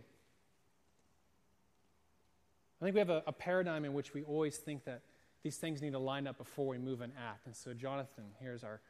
[2.82, 5.02] I think we have a, a, paradigm in which we always think that
[5.44, 7.46] these things need to line up before we move and act.
[7.46, 8.82] And so, Jonathan, here's our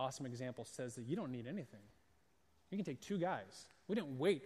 [0.00, 1.80] awesome example, says that you don't need anything.
[2.70, 3.66] You can take two guys.
[3.86, 4.42] We didn't wait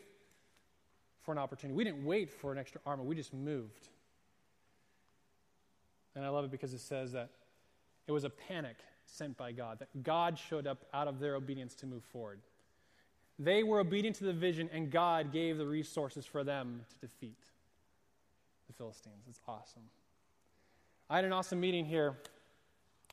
[1.23, 3.89] for an opportunity, we didn't wait for an extra armor, we just moved.
[6.15, 7.31] And I love it because it says that
[8.07, 11.75] it was a panic sent by God, that God showed up out of their obedience
[11.77, 12.41] to move forward.
[13.39, 17.39] They were obedient to the vision, and God gave the resources for them to defeat
[18.67, 19.25] the Philistines.
[19.29, 19.83] It's awesome.
[21.09, 22.19] I had an awesome meeting here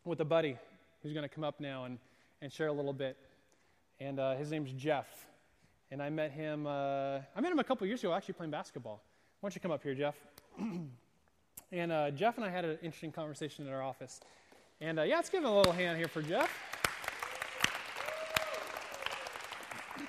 [0.04, 0.58] with a buddy
[1.02, 1.98] who's going to come up now and,
[2.42, 3.18] and share a little bit.
[4.00, 5.08] And uh, his name's Jeff.
[5.90, 9.02] And I met him, uh, I met him a couple years ago actually playing basketball.
[9.40, 10.16] Why don't you come up here, Jeff?
[11.72, 14.22] and uh, Jeff and I had an interesting conversation in our office.
[14.80, 16.50] And uh, yeah, let's give him a little hand here for Jeff.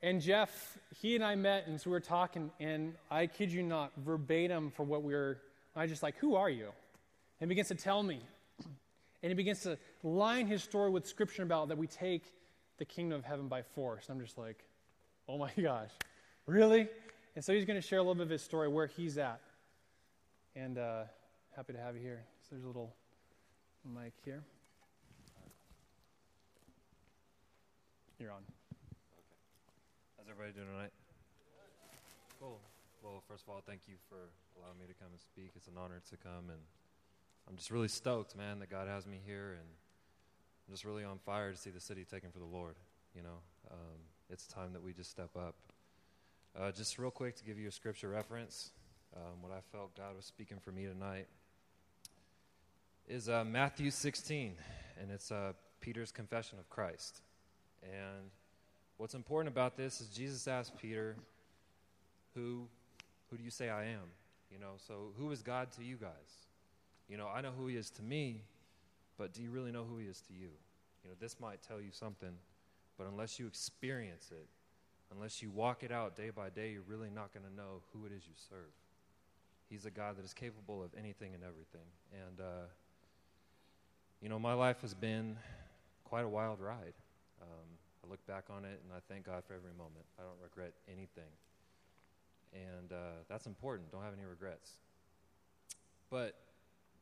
[0.00, 3.64] And Jeff, he and I met, and so we were talking, and I kid you
[3.64, 5.38] not, verbatim for what we were,
[5.74, 6.66] I just like, who are you?
[7.40, 8.20] And he begins to tell me.
[9.22, 12.32] And he begins to line his story with scripture about that we take
[12.78, 14.08] the kingdom of heaven by force.
[14.08, 14.64] And I'm just like,
[15.28, 15.90] oh my gosh,
[16.46, 16.88] really?
[17.38, 19.40] And so he's going to share a little bit of his story, where he's at.
[20.56, 21.04] and uh,
[21.54, 22.24] happy to have you here.
[22.42, 22.96] So there's a little
[23.84, 24.42] mic here.
[28.18, 28.38] You're on.
[28.38, 29.22] Okay.
[30.18, 30.90] How's everybody doing tonight?
[32.40, 32.58] Cool.
[33.04, 34.18] Well, first of all, thank you for
[34.58, 35.52] allowing me to come and speak.
[35.54, 36.58] It's an honor to come, and
[37.48, 39.68] I'm just really stoked, man, that God has me here, and
[40.66, 42.74] I'm just really on fire to see the city taken for the Lord.
[43.14, 43.38] You know,
[43.70, 45.54] um, it's time that we just step up.
[46.60, 48.70] Uh, just real quick to give you a scripture reference,
[49.14, 51.28] um, what I felt God was speaking for me tonight
[53.06, 54.56] is uh, Matthew 16,
[55.00, 57.20] and it's uh, Peter's confession of Christ.
[57.84, 58.30] And
[58.96, 61.14] what's important about this is Jesus asked Peter,
[62.34, 62.66] "Who,
[63.30, 64.10] who do you say I am?"
[64.50, 66.10] You know, so who is God to you guys?
[67.08, 68.42] You know, I know who He is to me,
[69.16, 70.50] but do you really know who He is to you?
[71.04, 72.32] You know, this might tell you something,
[72.96, 74.48] but unless you experience it,
[75.14, 78.06] unless you walk it out day by day, you're really not going to know who
[78.06, 78.72] it is you serve.
[79.68, 81.86] He's a God that is capable of anything and everything.
[82.12, 82.66] And, uh,
[84.22, 85.36] you know, my life has been
[86.04, 86.94] quite a wild ride.
[87.42, 87.68] Um,
[88.04, 90.06] I look back on it and I thank God for every moment.
[90.18, 91.30] I don't regret anything.
[92.54, 93.92] And uh, that's important.
[93.92, 94.72] Don't have any regrets.
[96.10, 96.34] But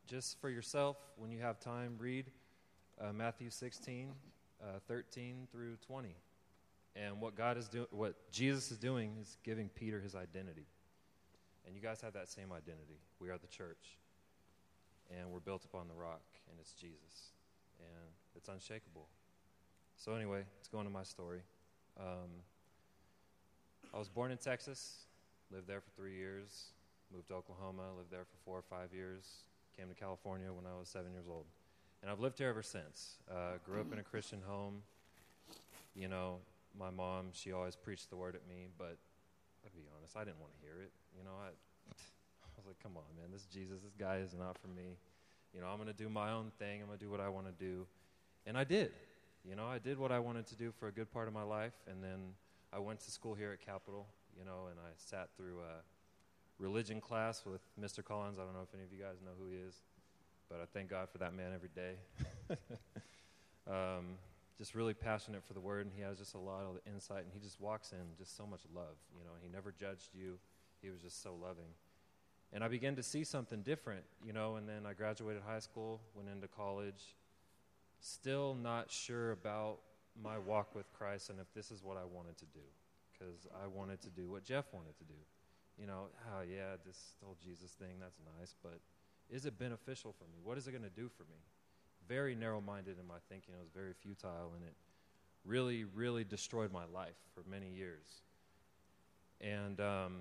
[0.09, 2.27] just for yourself, when you have time, read
[3.01, 4.11] uh, Matthew 16,
[4.61, 6.15] uh, 13 through 20.
[7.05, 10.67] And what God is doing, what Jesus is doing is giving Peter his identity.
[11.67, 13.01] And you guys have that same identity.
[13.21, 13.99] We are the church.
[15.11, 17.33] And we're built upon the rock, and it's Jesus.
[17.79, 19.07] And it's unshakable.
[19.97, 21.43] So, anyway, let's go into my story.
[22.01, 22.43] Um,
[23.95, 25.07] I was born in Texas,
[25.53, 26.73] lived there for three years,
[27.15, 29.45] moved to Oklahoma, lived there for four or five years,
[29.77, 31.45] came to California when I was seven years old.
[32.03, 33.17] And I've lived here ever since.
[33.31, 34.83] Uh, grew up in a Christian home.
[35.95, 36.39] You know,
[36.79, 38.97] my mom, she always preached the word at me, but
[39.65, 40.93] I'll be honest, I didn't want to hear it.
[41.17, 41.49] You know, I,
[41.89, 44.97] I was like, come on, man, this Jesus, this guy is not for me.
[45.55, 46.81] You know, I'm going to do my own thing.
[46.81, 47.87] I'm going to do what I want to do.
[48.47, 48.93] And I did.
[49.49, 51.43] You know, I did what I wanted to do for a good part of my
[51.43, 52.35] life, and then
[52.73, 55.83] I went to school here at Capital, you know, and I sat through a
[56.59, 58.05] religion class with Mr.
[58.05, 58.39] Collins.
[58.39, 59.75] I don't know if any of you guys know who he is,
[60.51, 61.95] but I thank God for that man every day.
[63.71, 64.19] um,
[64.59, 67.33] just really passionate for the word, and he has just a lot of insight, and
[67.33, 68.97] he just walks in just so much love.
[69.17, 70.39] You know, he never judged you;
[70.81, 71.73] he was just so loving.
[72.53, 74.57] And I began to see something different, you know.
[74.57, 77.17] And then I graduated high school, went into college,
[78.01, 79.79] still not sure about
[80.23, 82.65] my walk with Christ and if this is what I wanted to do,
[83.13, 85.19] because I wanted to do what Jeff wanted to do.
[85.79, 88.81] You know, oh yeah, this whole Jesus thing, that's nice, but
[89.29, 90.39] is it beneficial for me?
[90.43, 91.37] What is it going to do for me?
[92.09, 93.55] Very narrow minded in my thinking.
[93.55, 94.75] It was very futile, and it
[95.45, 98.23] really, really destroyed my life for many years.
[99.41, 100.17] And, um,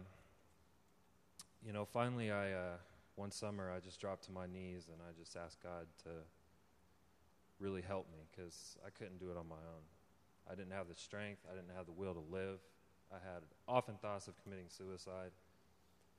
[1.65, 2.78] you know, finally, I, uh,
[3.15, 6.10] one summer, I just dropped to my knees and I just asked God to
[7.60, 9.84] really help me because I couldn't do it on my own.
[10.52, 12.60] I didn't have the strength, I didn't have the will to live.
[13.12, 15.32] I had often thoughts of committing suicide.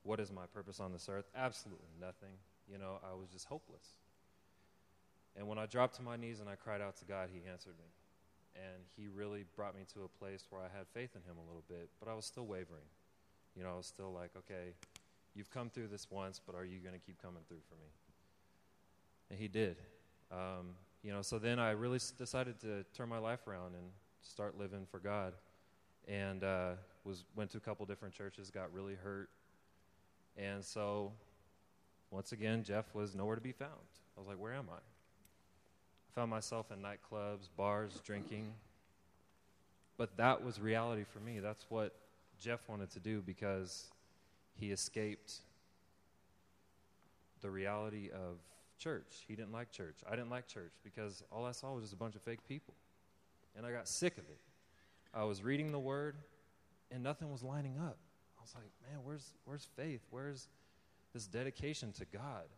[0.03, 1.27] What is my purpose on this earth?
[1.37, 2.39] Absolutely nothing.
[2.71, 3.95] You know, I was just hopeless.
[5.37, 7.75] And when I dropped to my knees and I cried out to God, He answered
[7.79, 7.87] me.
[8.55, 11.47] And He really brought me to a place where I had faith in Him a
[11.47, 12.89] little bit, but I was still wavering.
[13.55, 14.75] You know, I was still like, okay,
[15.35, 17.89] you've come through this once, but are you going to keep coming through for me?
[19.31, 19.77] And He did.
[20.33, 23.91] Um, you know, so then I really decided to turn my life around and
[24.23, 25.35] start living for God.
[26.09, 26.73] And uh,
[27.05, 29.29] was went to a couple different churches, got really hurt,
[30.37, 31.13] and so
[32.11, 33.73] once again, Jeff was nowhere to be found.
[34.17, 34.79] I was like, where am I?
[36.17, 38.47] Found myself in nightclubs, bars, drinking.
[39.99, 41.41] But that was reality for me.
[41.41, 41.95] That's what
[42.41, 43.89] Jeff wanted to do because
[44.59, 45.35] he escaped
[47.43, 48.39] the reality of
[48.79, 49.25] church.
[49.29, 49.97] He didn't like church.
[50.11, 52.73] I didn't like church because all I saw was just a bunch of fake people.
[53.55, 54.41] And I got sick of it.
[55.13, 56.17] I was reading the word
[56.91, 57.99] and nothing was lining up.
[58.39, 60.01] I was like, man, where's, where's faith?
[60.09, 60.49] Where's
[61.13, 62.49] this dedication to God?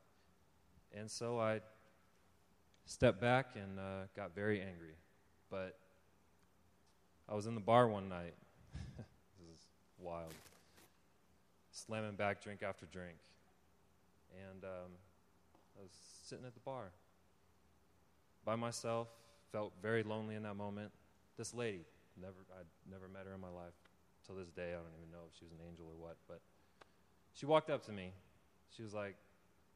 [0.97, 1.61] And so I
[2.89, 4.97] stepped back and uh, got very angry.
[5.51, 5.77] But
[7.29, 8.35] I was in the bar one night.
[8.97, 9.61] this is
[9.99, 10.33] wild.
[11.71, 13.17] Slamming back drink after drink.
[14.51, 14.91] And um,
[15.79, 15.93] I was
[16.25, 16.91] sitting at the bar
[18.45, 19.09] by myself,
[19.53, 20.91] felt very lonely in that moment.
[21.37, 21.85] This lady,
[22.21, 23.75] never, I'd never met her in my life.
[24.27, 26.17] Till this day, I don't even know if she was an angel or what.
[26.27, 26.41] But
[27.35, 28.13] she walked up to me.
[28.77, 29.17] She was like,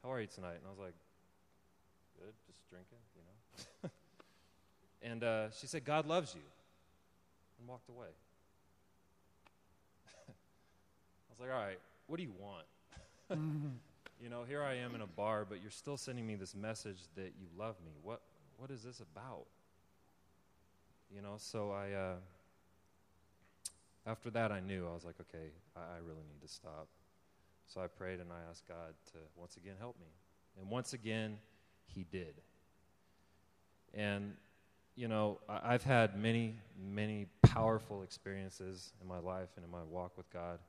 [0.01, 0.57] How are you tonight?
[0.57, 0.93] And I was like,
[2.23, 3.89] good, just drinking, you know.
[5.11, 6.41] and uh, she said, God loves you,
[7.59, 8.07] and walked away.
[10.29, 12.65] I was like, all right, what do you want?
[14.21, 16.99] you know, here I am in a bar, but you're still sending me this message
[17.15, 17.91] that you love me.
[18.01, 18.21] What,
[18.57, 19.45] what is this about?
[21.13, 22.15] You know, so I, uh,
[24.07, 24.87] after that, I knew.
[24.87, 26.87] I was like, okay, I, I really need to stop.
[27.67, 30.07] So I prayed and I asked God to once again help me.
[30.59, 31.37] And once again,
[31.93, 32.35] He did.
[33.93, 34.33] And,
[34.95, 40.17] you know, I've had many, many powerful experiences in my life and in my walk
[40.17, 40.59] with God.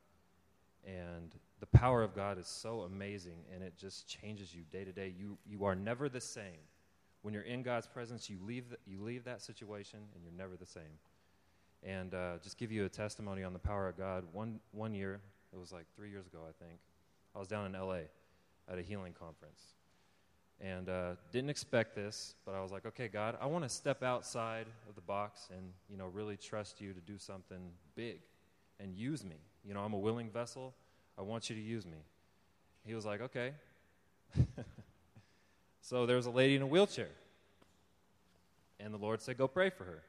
[0.87, 4.93] And the power of God is so amazing and it just changes you day to
[4.93, 5.15] day.
[5.19, 6.61] You, you are never the same.
[7.23, 10.57] When you're in God's presence, you leave, the, you leave that situation and you're never
[10.57, 10.83] the same.
[11.83, 14.25] And uh, just give you a testimony on the power of God.
[14.33, 15.21] One, one year,
[15.53, 16.79] it was like three years ago, I think,
[17.35, 18.01] I was down in LA
[18.71, 19.75] at a healing conference.
[20.61, 24.03] And uh, didn't expect this, but I was like, okay, God, I want to step
[24.03, 28.21] outside of the box and, you know, really trust you to do something big
[28.81, 29.37] and use me.
[29.65, 30.75] You know, I'm a willing vessel.
[31.19, 31.99] I want you to use me.
[32.87, 33.53] He was like, okay.
[35.81, 37.09] so there was a lady in a wheelchair.
[38.81, 40.03] And the Lord said, go pray for her.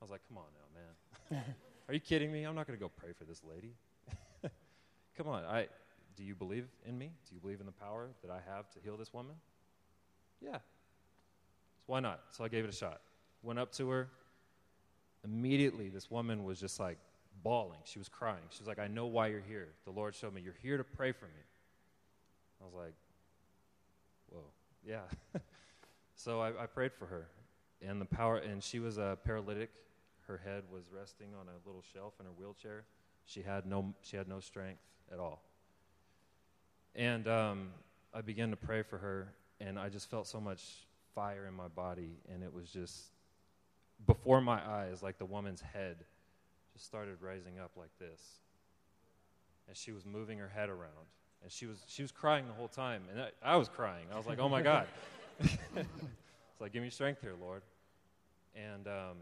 [0.00, 1.44] I was like, come on now, man.
[1.88, 2.44] Are you kidding me?
[2.44, 3.72] I'm not going to go pray for this lady.
[5.16, 5.44] come on.
[5.44, 5.66] I,
[6.16, 7.10] do you believe in me?
[7.28, 9.34] Do you believe in the power that I have to heal this woman?
[10.40, 10.56] Yeah.
[10.56, 12.20] So why not?
[12.30, 13.00] So I gave it a shot.
[13.42, 14.08] Went up to her.
[15.24, 16.98] Immediately, this woman was just like
[17.42, 17.80] bawling.
[17.84, 18.42] She was crying.
[18.50, 19.68] She was like, I know why you're here.
[19.84, 21.42] The Lord showed me, you're here to pray for me.
[22.60, 22.94] I was like,
[24.30, 24.44] whoa,
[24.86, 25.00] yeah.
[26.16, 27.28] so I, I, prayed for her.
[27.80, 29.70] And the power, and she was a paralytic.
[30.26, 32.84] Her head was resting on a little shelf in her wheelchair.
[33.24, 34.80] She had no, she had no strength
[35.12, 35.42] at all.
[36.94, 37.68] And um,
[38.12, 40.62] I began to pray for her, and I just felt so much
[41.14, 43.12] fire in my body, and it was just
[44.06, 45.96] before my eyes, like the woman's head
[46.72, 48.20] just started rising up like this.
[49.66, 51.08] And she was moving her head around.
[51.42, 53.02] And she was, she was crying the whole time.
[53.12, 54.06] And I, I was crying.
[54.12, 54.86] I was like, oh my God.
[55.40, 57.62] it's like, give me strength here, Lord.
[58.54, 59.16] And um,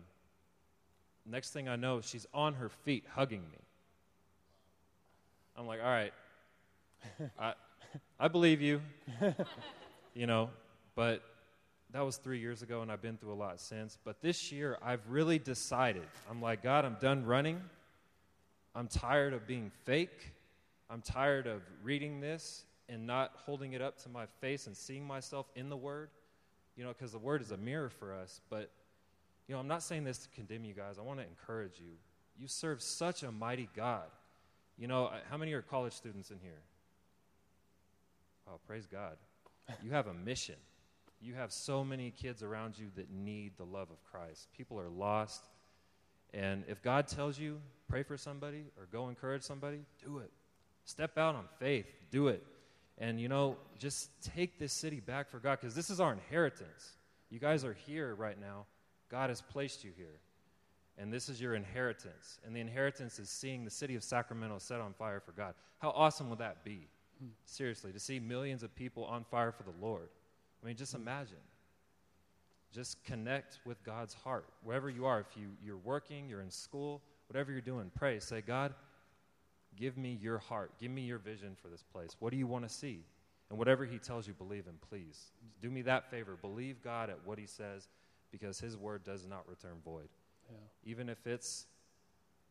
[1.25, 3.59] next thing I know, she's on her feet hugging me.
[5.57, 6.13] I'm like, all right,
[7.39, 7.55] I,
[8.21, 8.83] I believe you,
[10.17, 10.49] you know,
[10.95, 11.23] but
[11.93, 13.99] that was three years ago, and I've been through a lot since.
[14.03, 17.61] But this year, I've really decided I'm like, God, I'm done running.
[18.75, 20.33] I'm tired of being fake.
[20.89, 25.07] I'm tired of reading this and not holding it up to my face and seeing
[25.07, 26.09] myself in the Word,
[26.77, 28.41] you know, because the Word is a mirror for us.
[28.49, 28.71] But,
[29.49, 30.99] you know, I'm not saying this to condemn you guys.
[30.99, 31.93] I want to encourage you.
[32.39, 34.07] You serve such a mighty God.
[34.79, 36.63] You know, uh, how many are college students in here?
[38.49, 39.17] Oh, praise God.
[39.83, 40.57] You have a mission.
[41.21, 44.49] You have so many kids around you that need the love of Christ.
[44.57, 45.45] People are lost.
[46.35, 50.31] And if God tells you, pray for somebody or go encourage somebody, do it.
[50.85, 52.45] Step out on faith, do it.
[52.99, 56.97] And, you know, just take this city back for God because this is our inheritance.
[57.31, 58.67] You guys are here right now.
[59.11, 60.21] God has placed you here.
[60.99, 62.39] And this is your inheritance.
[62.45, 65.55] And the inheritance is seeing the city of Sacramento set on fire for God.
[65.79, 66.89] How awesome would that be?
[67.45, 70.09] Seriously, to see millions of people on fire for the Lord.
[70.63, 71.37] I mean, just imagine.
[72.73, 74.47] Just connect with God's heart.
[74.63, 78.19] Wherever you are, if you, you're working, you're in school, whatever you're doing, pray.
[78.21, 78.75] Say, God,
[79.77, 80.73] give me your heart.
[80.81, 82.17] Give me your vision for this place.
[82.19, 83.05] What do you want to see?
[83.49, 85.31] And whatever He tells you, believe Him, please.
[85.63, 86.37] Do me that favor.
[86.41, 87.89] Believe God at what He says
[88.33, 90.09] because His word does not return void.
[90.51, 90.57] Yeah.
[90.91, 91.67] Even if it's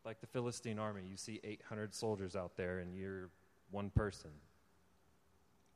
[0.06, 3.30] like the Philistine army, you see 800 soldiers out there and you're
[3.72, 4.30] one person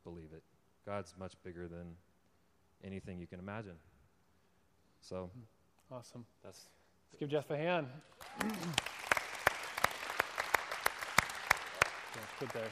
[0.10, 0.44] believe it.
[0.86, 1.96] God's much bigger than
[2.84, 3.76] anything you can imagine.
[5.02, 5.30] So,
[5.92, 6.26] awesome.
[6.44, 6.68] That's
[7.12, 7.88] Let's give Jeff a hand.
[8.44, 8.52] yeah,
[12.40, 12.64] good there.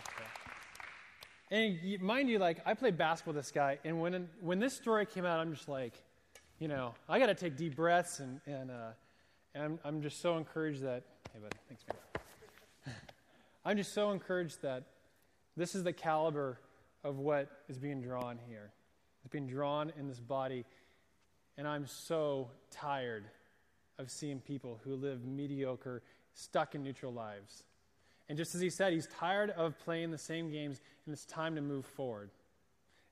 [1.51, 1.57] Yeah.
[1.57, 5.05] And mind you, like I played basketball with this guy, and when when this story
[5.05, 5.93] came out, I'm just like,
[6.59, 8.89] you know, I got to take deep breaths, and and, uh,
[9.55, 11.03] and I'm I'm just so encouraged that.
[11.33, 11.83] Hey, buddy, thanks,
[12.85, 12.95] man.
[13.65, 14.83] I'm just so encouraged that
[15.55, 16.59] this is the caliber
[17.07, 18.71] of what is being drawn here.
[19.23, 20.65] It's being drawn in this body.
[21.57, 23.23] And I'm so tired
[23.97, 26.03] of seeing people who live mediocre,
[26.33, 27.63] stuck in neutral lives.
[28.29, 31.55] And just as he said, he's tired of playing the same games, and it's time
[31.55, 32.29] to move forward.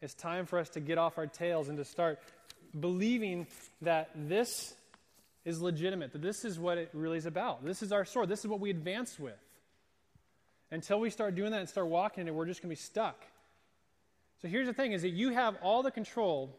[0.02, 2.20] It's time for us to get off our tails and to start
[2.78, 3.48] believing
[3.82, 4.76] that this
[5.46, 7.64] is legitimate, that this is what it really is about.
[7.64, 8.28] This is our sword.
[8.28, 9.40] This is what we advance with.
[10.70, 12.84] Until we start doing that and start walking in it, we're just going to be
[12.84, 13.26] stuck.
[14.42, 16.56] So here's the thing is that you have all the control.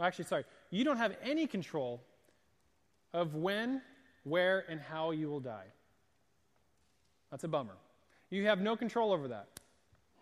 [0.00, 2.02] Actually, sorry, you don't have any control
[3.12, 3.82] of when,
[4.24, 5.66] where, and how you will die.
[7.30, 7.76] That's a bummer.
[8.30, 9.48] You have no control over that.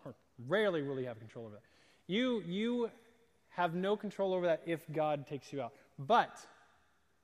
[0.05, 0.15] Or
[0.47, 1.63] Rarely really have control over that.
[2.07, 2.89] You, you
[3.49, 5.73] have no control over that if God takes you out.
[5.99, 6.37] But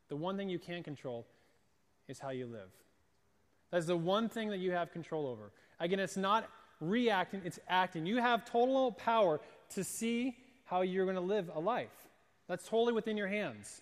[0.09, 1.25] the one thing you can control
[2.07, 2.69] is how you live.
[3.71, 5.51] That's the one thing that you have control over.
[5.79, 6.49] Again, it's not
[6.89, 8.05] reacting, it's acting.
[8.05, 9.39] You have total power
[9.71, 11.89] to see how you're going to live a life.
[12.47, 13.81] That's totally within your hands.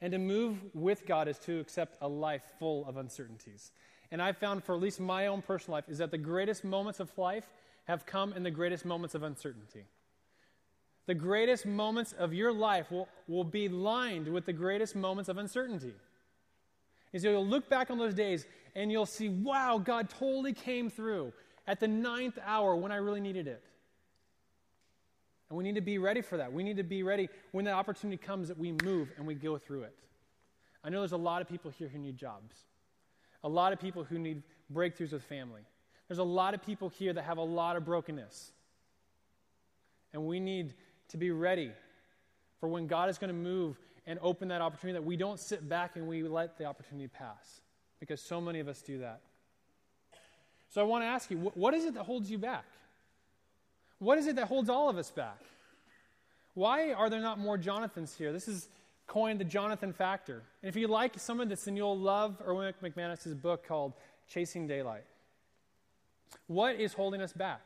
[0.00, 3.70] And to move with God is to accept a life full of uncertainties.
[4.10, 7.00] And I've found, for at least my own personal life, is that the greatest moments
[7.00, 7.46] of life
[7.84, 9.84] have come in the greatest moments of uncertainty.
[11.06, 15.38] The greatest moments of your life will, will be lined with the greatest moments of
[15.38, 15.94] uncertainty.
[17.18, 21.32] So you'll look back on those days and you'll see, wow, God totally came through
[21.66, 23.62] at the ninth hour when I really needed it.
[25.50, 26.50] And we need to be ready for that.
[26.50, 29.58] We need to be ready when that opportunity comes that we move and we go
[29.58, 29.94] through it.
[30.82, 32.56] I know there's a lot of people here who need jobs,
[33.44, 34.42] a lot of people who need
[34.72, 35.60] breakthroughs with family.
[36.08, 38.52] There's a lot of people here that have a lot of brokenness.
[40.14, 40.74] And we need
[41.08, 41.72] to be ready
[42.58, 45.68] for when God is going to move and open that opportunity, that we don't sit
[45.68, 47.60] back and we let the opportunity pass.
[48.00, 49.20] Because so many of us do that.
[50.70, 52.64] So I want to ask you what is it that holds you back?
[53.98, 55.38] What is it that holds all of us back?
[56.54, 58.32] Why are there not more Jonathans here?
[58.32, 58.68] This is
[59.06, 60.42] coined the Jonathan factor.
[60.62, 63.92] And if you like some of this, then you'll love Erwin McManus's book called
[64.28, 65.04] Chasing Daylight.
[66.46, 67.60] What is holding us back?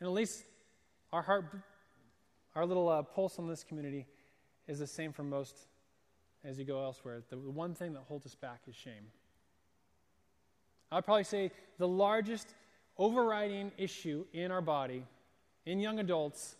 [0.00, 0.42] And at least
[1.12, 1.46] our heart,
[2.54, 4.06] our little uh, pulse on this community
[4.66, 5.56] is the same for most
[6.44, 7.22] as you go elsewhere.
[7.28, 9.10] The one thing that holds us back is shame.
[10.92, 12.54] I'd probably say the largest
[12.98, 15.04] overriding issue in our body,
[15.66, 16.56] in young adults,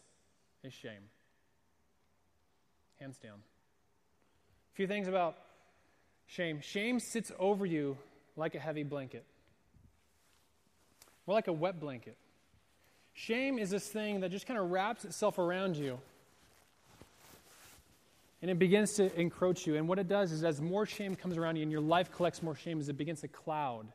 [0.63, 1.11] is shame.
[2.99, 3.35] Hands down.
[4.73, 5.37] A few things about
[6.27, 6.61] shame.
[6.61, 7.97] Shame sits over you
[8.37, 9.25] like a heavy blanket,
[11.27, 12.17] or like a wet blanket.
[13.13, 16.01] Shame is this thing that just kind of wraps itself around you
[18.45, 19.77] and it begins to encroach you.
[19.77, 22.43] And what it does is, as more shame comes around you and your life collects
[22.43, 23.87] more shame, is it begins to cloud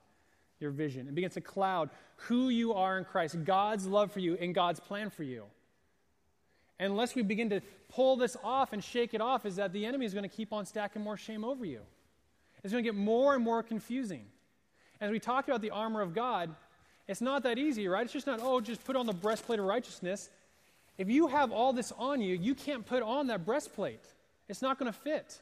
[0.60, 1.08] your vision.
[1.08, 4.80] It begins to cloud who you are in Christ, God's love for you, and God's
[4.80, 5.43] plan for you.
[6.80, 9.86] And unless we begin to pull this off and shake it off, is that the
[9.86, 11.82] enemy is going to keep on stacking more shame over you.
[12.64, 14.26] It's going to get more and more confusing.
[15.00, 16.56] As we talked about the armor of God,
[17.08, 18.04] it's not that easy, right?
[18.04, 20.28] It's just not, oh, just put on the breastplate of righteousness.
[20.97, 24.02] If you have all this on you, you can't put on that breastplate.
[24.50, 25.39] It's not going to fit.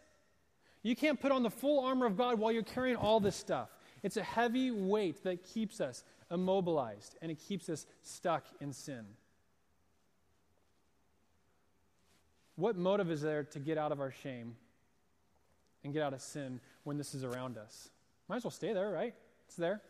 [0.83, 3.69] You can't put on the full armor of God while you're carrying all this stuff.
[4.03, 9.05] It's a heavy weight that keeps us immobilized and it keeps us stuck in sin.
[12.55, 14.55] What motive is there to get out of our shame
[15.83, 17.89] and get out of sin when this is around us?
[18.27, 19.13] Might as well stay there, right?
[19.47, 19.81] It's there.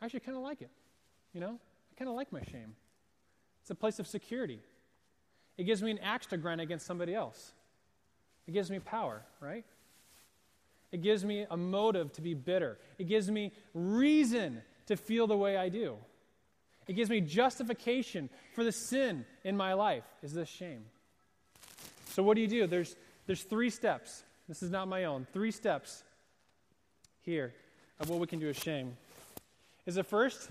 [0.00, 0.70] I actually kind of like it.
[1.32, 2.74] You know, I kind of like my shame.
[3.60, 4.60] It's a place of security.
[5.58, 7.52] It gives me an axe to grind against somebody else.
[8.46, 9.64] It gives me power, right?
[10.92, 12.78] It gives me a motive to be bitter.
[12.98, 15.96] It gives me reason to feel the way I do.
[16.86, 20.84] It gives me justification for the sin in my life, is this shame.
[22.10, 22.66] So, what do you do?
[22.66, 24.22] There's, there's three steps.
[24.48, 25.26] This is not my own.
[25.32, 26.04] Three steps
[27.22, 27.52] here
[27.98, 28.96] of what we can do with shame.
[29.84, 30.50] Is the first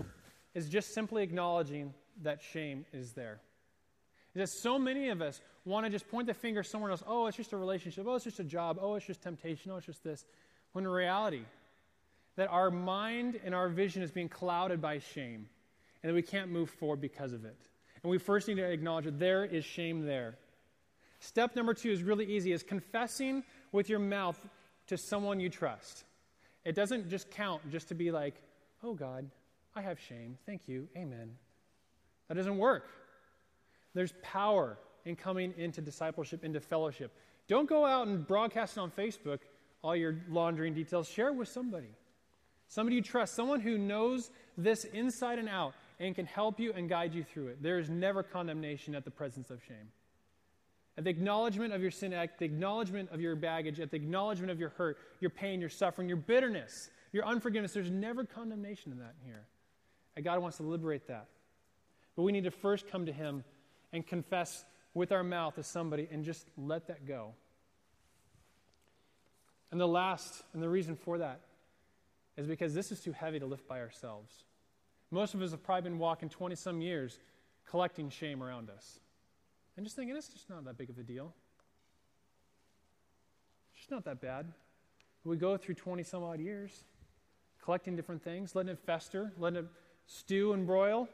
[0.54, 1.92] is just simply acknowledging
[2.22, 3.40] that shame is there.
[4.34, 7.02] Is that so many of us want to just point the finger somewhere else.
[7.06, 8.06] Oh, it's just a relationship.
[8.08, 8.78] Oh, it's just a job.
[8.80, 9.72] Oh, it's just temptation.
[9.72, 10.24] Oh, it's just this.
[10.72, 11.42] When in reality,
[12.36, 15.48] that our mind and our vision is being clouded by shame
[16.02, 17.56] and that we can't move forward because of it.
[18.02, 20.36] And we first need to acknowledge that there is shame there.
[21.18, 23.42] Step number two is really easy is confessing
[23.72, 24.38] with your mouth
[24.88, 26.04] to someone you trust.
[26.64, 28.34] It doesn't just count just to be like,
[28.84, 29.28] oh God,
[29.74, 30.38] I have shame.
[30.46, 30.88] Thank you.
[30.96, 31.32] Amen.
[32.28, 32.88] That doesn't work.
[33.94, 34.76] There's power
[35.06, 37.12] in coming into discipleship, into fellowship.
[37.48, 39.38] Don't go out and broadcast it on Facebook,
[39.82, 41.08] all your laundry and details.
[41.08, 41.94] Share it with somebody.
[42.68, 46.88] Somebody you trust, someone who knows this inside and out and can help you and
[46.88, 47.62] guide you through it.
[47.62, 49.92] There is never condemnation at the presence of shame.
[50.98, 54.50] At the acknowledgement of your sin, at the acknowledgement of your baggage, at the acknowledgement
[54.50, 58.98] of your hurt, your pain, your suffering, your bitterness, your unforgiveness, there's never condemnation in
[58.98, 59.46] that here.
[60.16, 61.28] And God wants to liberate that.
[62.16, 63.44] But we need to first come to Him
[63.92, 64.64] and confess
[64.96, 67.34] with our mouth to somebody and just let that go.
[69.70, 71.40] And the last, and the reason for that,
[72.38, 74.32] is because this is too heavy to lift by ourselves.
[75.10, 77.18] Most of us have probably been walking 20 some years
[77.68, 78.98] collecting shame around us.
[79.76, 81.34] And just thinking, it's just not that big of a deal.
[83.72, 84.46] It's just not that bad.
[85.24, 86.84] We go through 20 some odd years
[87.62, 89.66] collecting different things, letting it fester, letting it
[90.06, 91.06] stew and broil.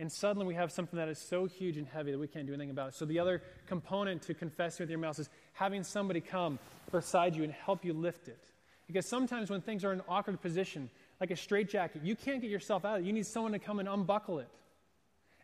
[0.00, 2.52] And suddenly we have something that is so huge and heavy that we can't do
[2.52, 2.94] anything about it.
[2.94, 6.60] So, the other component to confessing with your mouth is having somebody come
[6.92, 8.38] beside you and help you lift it.
[8.86, 10.88] Because sometimes when things are in an awkward position,
[11.20, 13.06] like a straitjacket, you can't get yourself out of it.
[13.06, 14.48] You need someone to come and unbuckle it.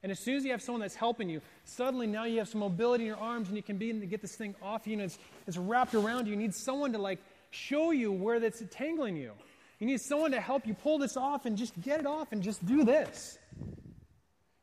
[0.02, 2.60] And as soon as you have someone that's helping you, suddenly now you have some
[2.60, 5.02] mobility in your arms and you can begin to get this thing off you and
[5.02, 6.32] it's, it's wrapped around you.
[6.32, 7.18] You need someone to like
[7.50, 9.32] show you where that's tangling you.
[9.78, 12.42] You need someone to help you pull this off and just get it off and
[12.42, 13.38] just do this.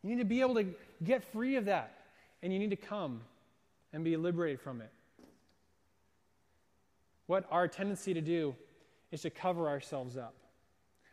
[0.04, 0.66] You need to be able to
[1.04, 1.94] get free of that.
[2.44, 3.22] And you need to come
[3.94, 4.90] and be liberated from it.
[7.28, 8.56] What our tendency to do
[9.12, 10.34] is to cover ourselves up.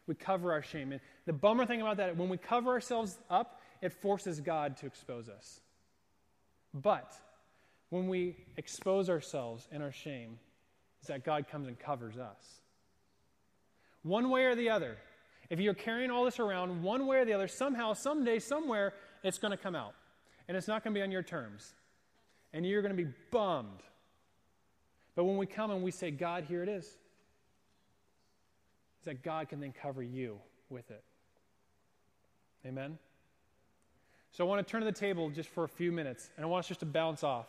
[0.07, 0.93] We cover our shame.
[0.93, 4.87] And the bummer thing about that, when we cover ourselves up, it forces God to
[4.87, 5.61] expose us.
[6.73, 7.13] But
[7.91, 10.39] when we expose ourselves in our shame,
[11.03, 12.61] is that God comes and covers us.
[14.03, 14.97] One way or the other.
[15.51, 19.39] If you're carrying all this around, one way or the other, somehow, someday, somewhere, it's
[19.39, 19.95] going to come out.
[20.47, 21.75] And it's not going to be on your terms.
[22.53, 23.83] And you're going to be bummed.
[25.15, 26.97] But when we come and we say, God, here it is, is
[29.05, 30.39] that God can then cover you
[30.71, 31.03] with it.
[32.67, 32.99] Amen?
[34.33, 36.49] So I want to turn to the table just for a few minutes, and I
[36.49, 37.49] want us just to bounce off.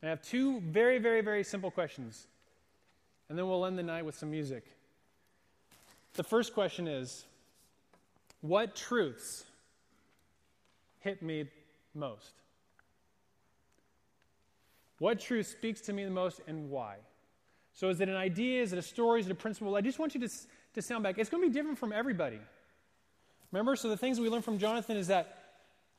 [0.00, 2.28] And I have two very, very, very simple questions.
[3.28, 4.64] And then we'll end the night with some music.
[6.16, 7.24] The first question is
[8.40, 9.44] What truths
[11.00, 11.48] hit me
[11.94, 12.32] most?
[14.98, 16.96] What truth speaks to me the most and why?
[17.74, 18.62] So, is it an idea?
[18.62, 19.20] Is it a story?
[19.20, 19.76] Is it a principle?
[19.76, 20.28] I just want you to,
[20.74, 21.18] to sound back.
[21.18, 22.40] It's going to be different from everybody.
[23.52, 23.76] Remember?
[23.76, 25.36] So, the things we learned from Jonathan is that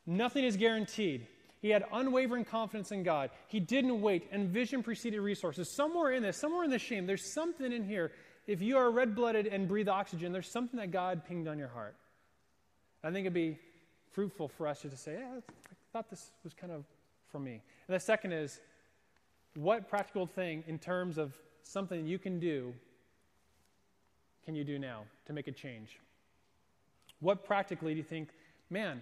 [0.08, 1.28] nothing is guaranteed.
[1.62, 3.30] He had unwavering confidence in God.
[3.48, 5.70] He didn't wait, and vision preceded resources.
[5.70, 8.12] Somewhere in this, somewhere in this shame, there's something in here
[8.48, 11.68] if you are red blooded and breathe oxygen, there's something that God pinged on your
[11.68, 11.96] heart.
[13.04, 13.60] I think it'd be
[14.14, 16.86] fruitful for us just to say, yeah, I thought this was kind of
[17.32, 17.62] for me.
[17.88, 18.60] And the second is,
[19.56, 21.34] what practical thing in terms of
[21.64, 22.74] something you can do
[24.46, 26.00] can you do now to make a change?
[27.20, 28.30] What practically do you think,
[28.70, 29.02] man,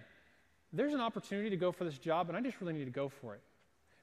[0.72, 3.08] there's an opportunity to go for this job and I just really need to go
[3.08, 3.40] for it?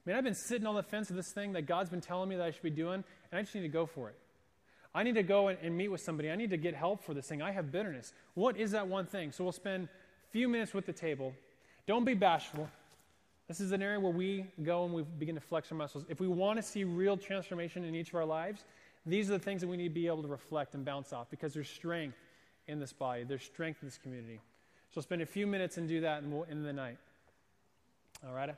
[0.04, 2.28] I mean, I've been sitting on the fence of this thing that God's been telling
[2.28, 4.16] me that I should be doing, and I just need to go for it.
[4.94, 6.30] I need to go and, and meet with somebody.
[6.30, 7.42] I need to get help for this thing.
[7.42, 8.12] I have bitterness.
[8.34, 9.32] What is that one thing?
[9.32, 11.34] So we'll spend a few minutes with the table.
[11.86, 12.68] Don't be bashful.
[13.48, 16.04] This is an area where we go and we begin to flex our muscles.
[16.08, 18.64] If we want to see real transformation in each of our lives,
[19.04, 21.28] these are the things that we need to be able to reflect and bounce off
[21.28, 22.16] because there's strength
[22.68, 24.40] in this body, there's strength in this community.
[24.94, 26.96] So spend a few minutes and do that, and we'll end the night.
[28.26, 28.54] All right?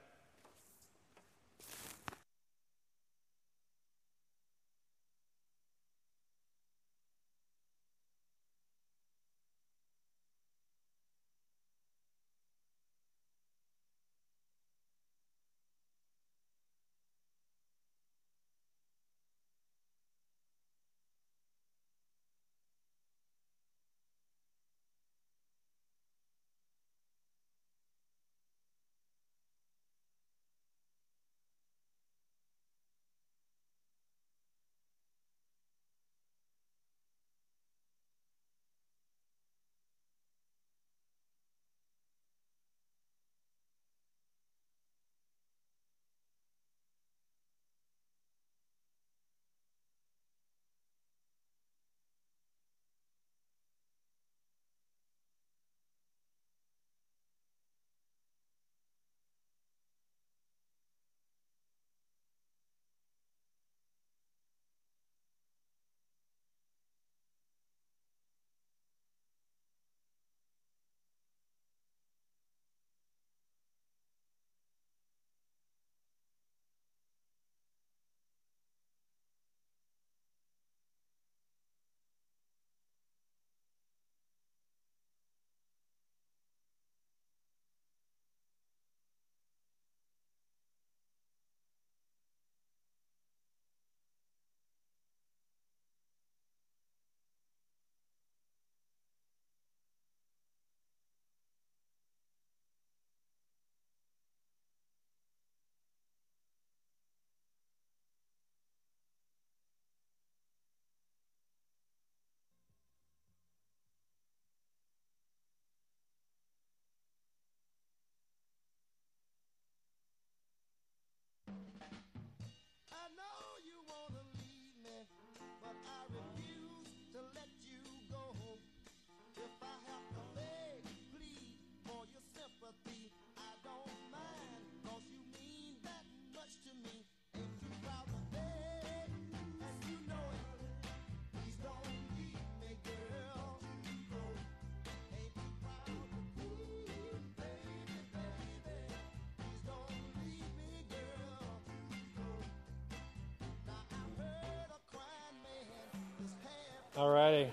[156.96, 157.50] All righty.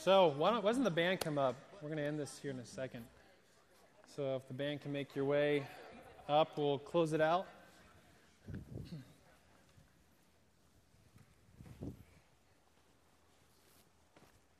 [0.00, 1.54] So, why don't, why doesn't the band come up?
[1.80, 3.04] We're going to end this here in a second.
[4.16, 5.62] So, if the band can make your way
[6.28, 7.46] up, we'll close it out.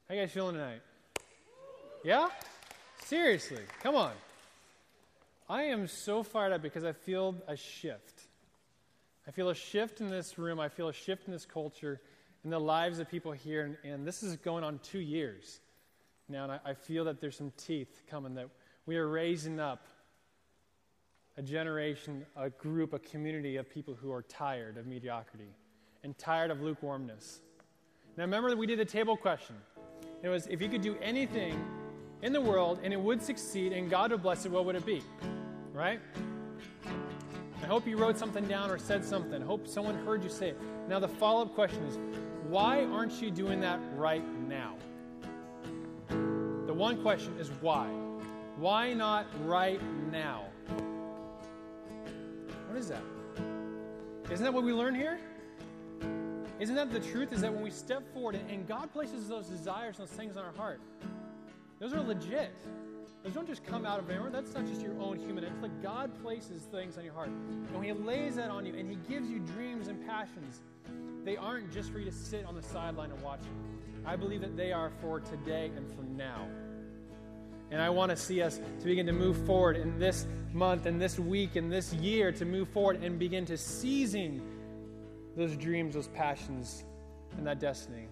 [0.08, 0.82] How you guys feeling tonight?
[2.04, 2.28] Yeah?
[3.04, 4.12] Seriously, come on.
[5.50, 8.28] I am so fired up because I feel a shift.
[9.26, 10.60] I feel a shift in this room.
[10.60, 12.00] I feel a shift in this culture,
[12.46, 13.64] in the lives of people here.
[13.64, 15.58] And, and this is going on two years
[16.28, 16.44] now.
[16.44, 18.48] And I, I feel that there's some teeth coming, that
[18.86, 19.88] we are raising up
[21.36, 25.48] a generation, a group, a community of people who are tired of mediocrity
[26.04, 27.40] and tired of lukewarmness.
[28.16, 29.56] Now, remember that we did the table question.
[30.22, 31.60] It was if you could do anything
[32.22, 34.86] in the world and it would succeed and God would bless it, what would it
[34.86, 35.02] be?
[35.72, 35.98] Right?
[37.60, 39.42] I hope you wrote something down or said something.
[39.42, 40.60] I hope someone heard you say it.
[40.88, 41.98] Now, the follow up question is
[42.48, 44.76] why aren't you doing that right now?
[46.08, 47.88] The one question is why?
[48.56, 49.80] Why not right
[50.10, 50.44] now?
[52.68, 53.02] What is that?
[54.30, 55.18] Isn't that what we learn here?
[56.58, 57.32] Isn't that the truth?
[57.32, 60.52] Is that when we step forward and God places those desires, those things on our
[60.52, 60.80] heart,
[61.78, 62.54] those are legit.
[63.22, 64.30] Those don't just come out of nowhere.
[64.30, 65.44] That's not just your own human.
[65.44, 67.28] It's like God places things on your heart.
[67.28, 70.62] And when He lays that on you and He gives you dreams and passions,
[71.26, 73.40] they aren't just for you to sit on the sideline and watch
[74.06, 76.46] I believe that they are for today and for now.
[77.72, 81.02] And I want to see us to begin to move forward in this month and
[81.02, 84.40] this week and this year to move forward and begin to seizing
[85.36, 86.84] those dreams, those passions,
[87.36, 88.06] and that destiny.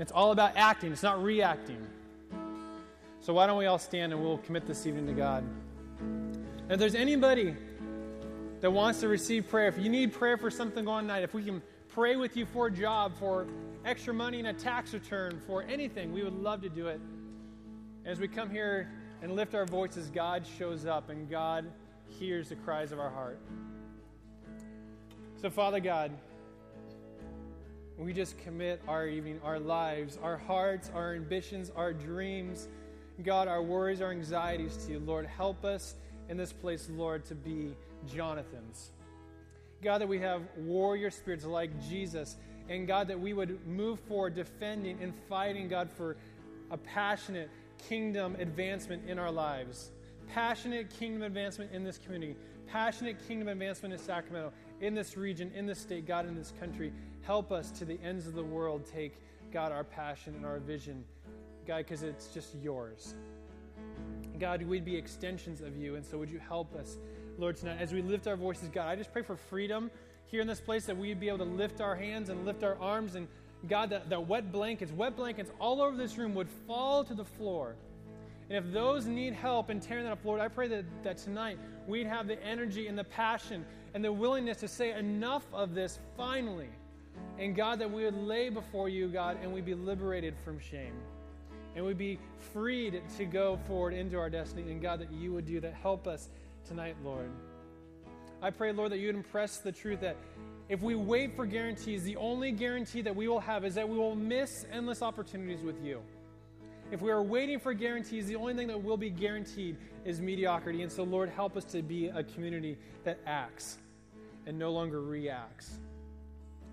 [0.00, 1.86] It's all about acting, it's not reacting.
[3.20, 5.44] So why don't we all stand and we'll commit this evening to God?
[6.00, 7.54] And if there's anybody
[8.60, 11.32] that wants to receive prayer, if you need prayer for something going on tonight, if
[11.32, 11.62] we can
[11.98, 13.44] pray with you for a job, for
[13.84, 17.00] extra money and a tax return, for anything, we would love to do it.
[18.06, 18.88] As we come here
[19.20, 21.68] and lift our voices, God shows up and God
[22.06, 23.40] hears the cries of our heart.
[25.42, 26.12] So, Father God,
[27.96, 32.68] we just commit our evening, our lives, our hearts, our ambitions, our dreams
[33.24, 34.98] God, our worries, our anxieties to you.
[35.00, 35.96] Lord, help us
[36.28, 37.74] in this place, Lord, to be
[38.06, 38.92] Jonathans.
[39.82, 42.36] God, that we have warrior spirits like Jesus.
[42.68, 46.16] And God, that we would move forward defending and fighting, God, for
[46.70, 47.50] a passionate
[47.88, 49.90] kingdom advancement in our lives.
[50.28, 52.36] Passionate kingdom advancement in this community.
[52.66, 56.92] Passionate kingdom advancement in Sacramento, in this region, in this state, God, in this country.
[57.22, 59.14] Help us to the ends of the world take,
[59.50, 61.04] God, our passion and our vision
[61.68, 63.14] God, because it's just yours.
[64.40, 66.96] God, we'd be extensions of you, and so would you help us,
[67.38, 69.92] Lord, tonight as we lift our voices, God, I just pray for freedom
[70.26, 72.76] here in this place that we'd be able to lift our hands and lift our
[72.80, 73.28] arms, and
[73.68, 77.24] God, that, that wet blankets, wet blankets all over this room would fall to the
[77.24, 77.76] floor.
[78.50, 81.58] And if those need help in tearing that up, Lord, I pray that, that tonight
[81.86, 83.64] we'd have the energy and the passion
[83.94, 86.70] and the willingness to say enough of this finally.
[87.38, 90.94] And God, that we would lay before you, God, and we'd be liberated from shame
[91.76, 92.18] and we'd be
[92.52, 94.70] freed to go forward into our destiny.
[94.72, 95.74] And God, that you would do that.
[95.74, 96.28] Help us
[96.68, 97.30] tonight, Lord.
[98.42, 100.16] I pray, Lord, that you would impress the truth that
[100.68, 103.96] if we wait for guarantees, the only guarantee that we will have is that we
[103.96, 106.02] will miss endless opportunities with you.
[106.90, 110.82] If we are waiting for guarantees, the only thing that will be guaranteed is mediocrity.
[110.82, 113.78] And so, Lord, help us to be a community that acts
[114.46, 115.78] and no longer reacts.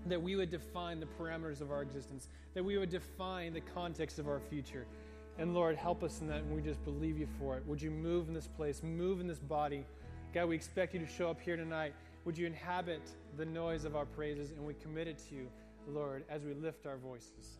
[0.06, 4.18] That we would define the parameters of our existence, that we would define the context
[4.18, 4.86] of our future.
[5.38, 7.66] And Lord, help us in that, and we just believe you for it.
[7.66, 9.84] Would you move in this place, move in this body?
[10.32, 11.94] God, we expect you to show up here tonight.
[12.24, 13.02] Would you inhabit
[13.36, 15.48] the noise of our praises, and we commit it to you,
[15.88, 17.58] Lord, as we lift our voices.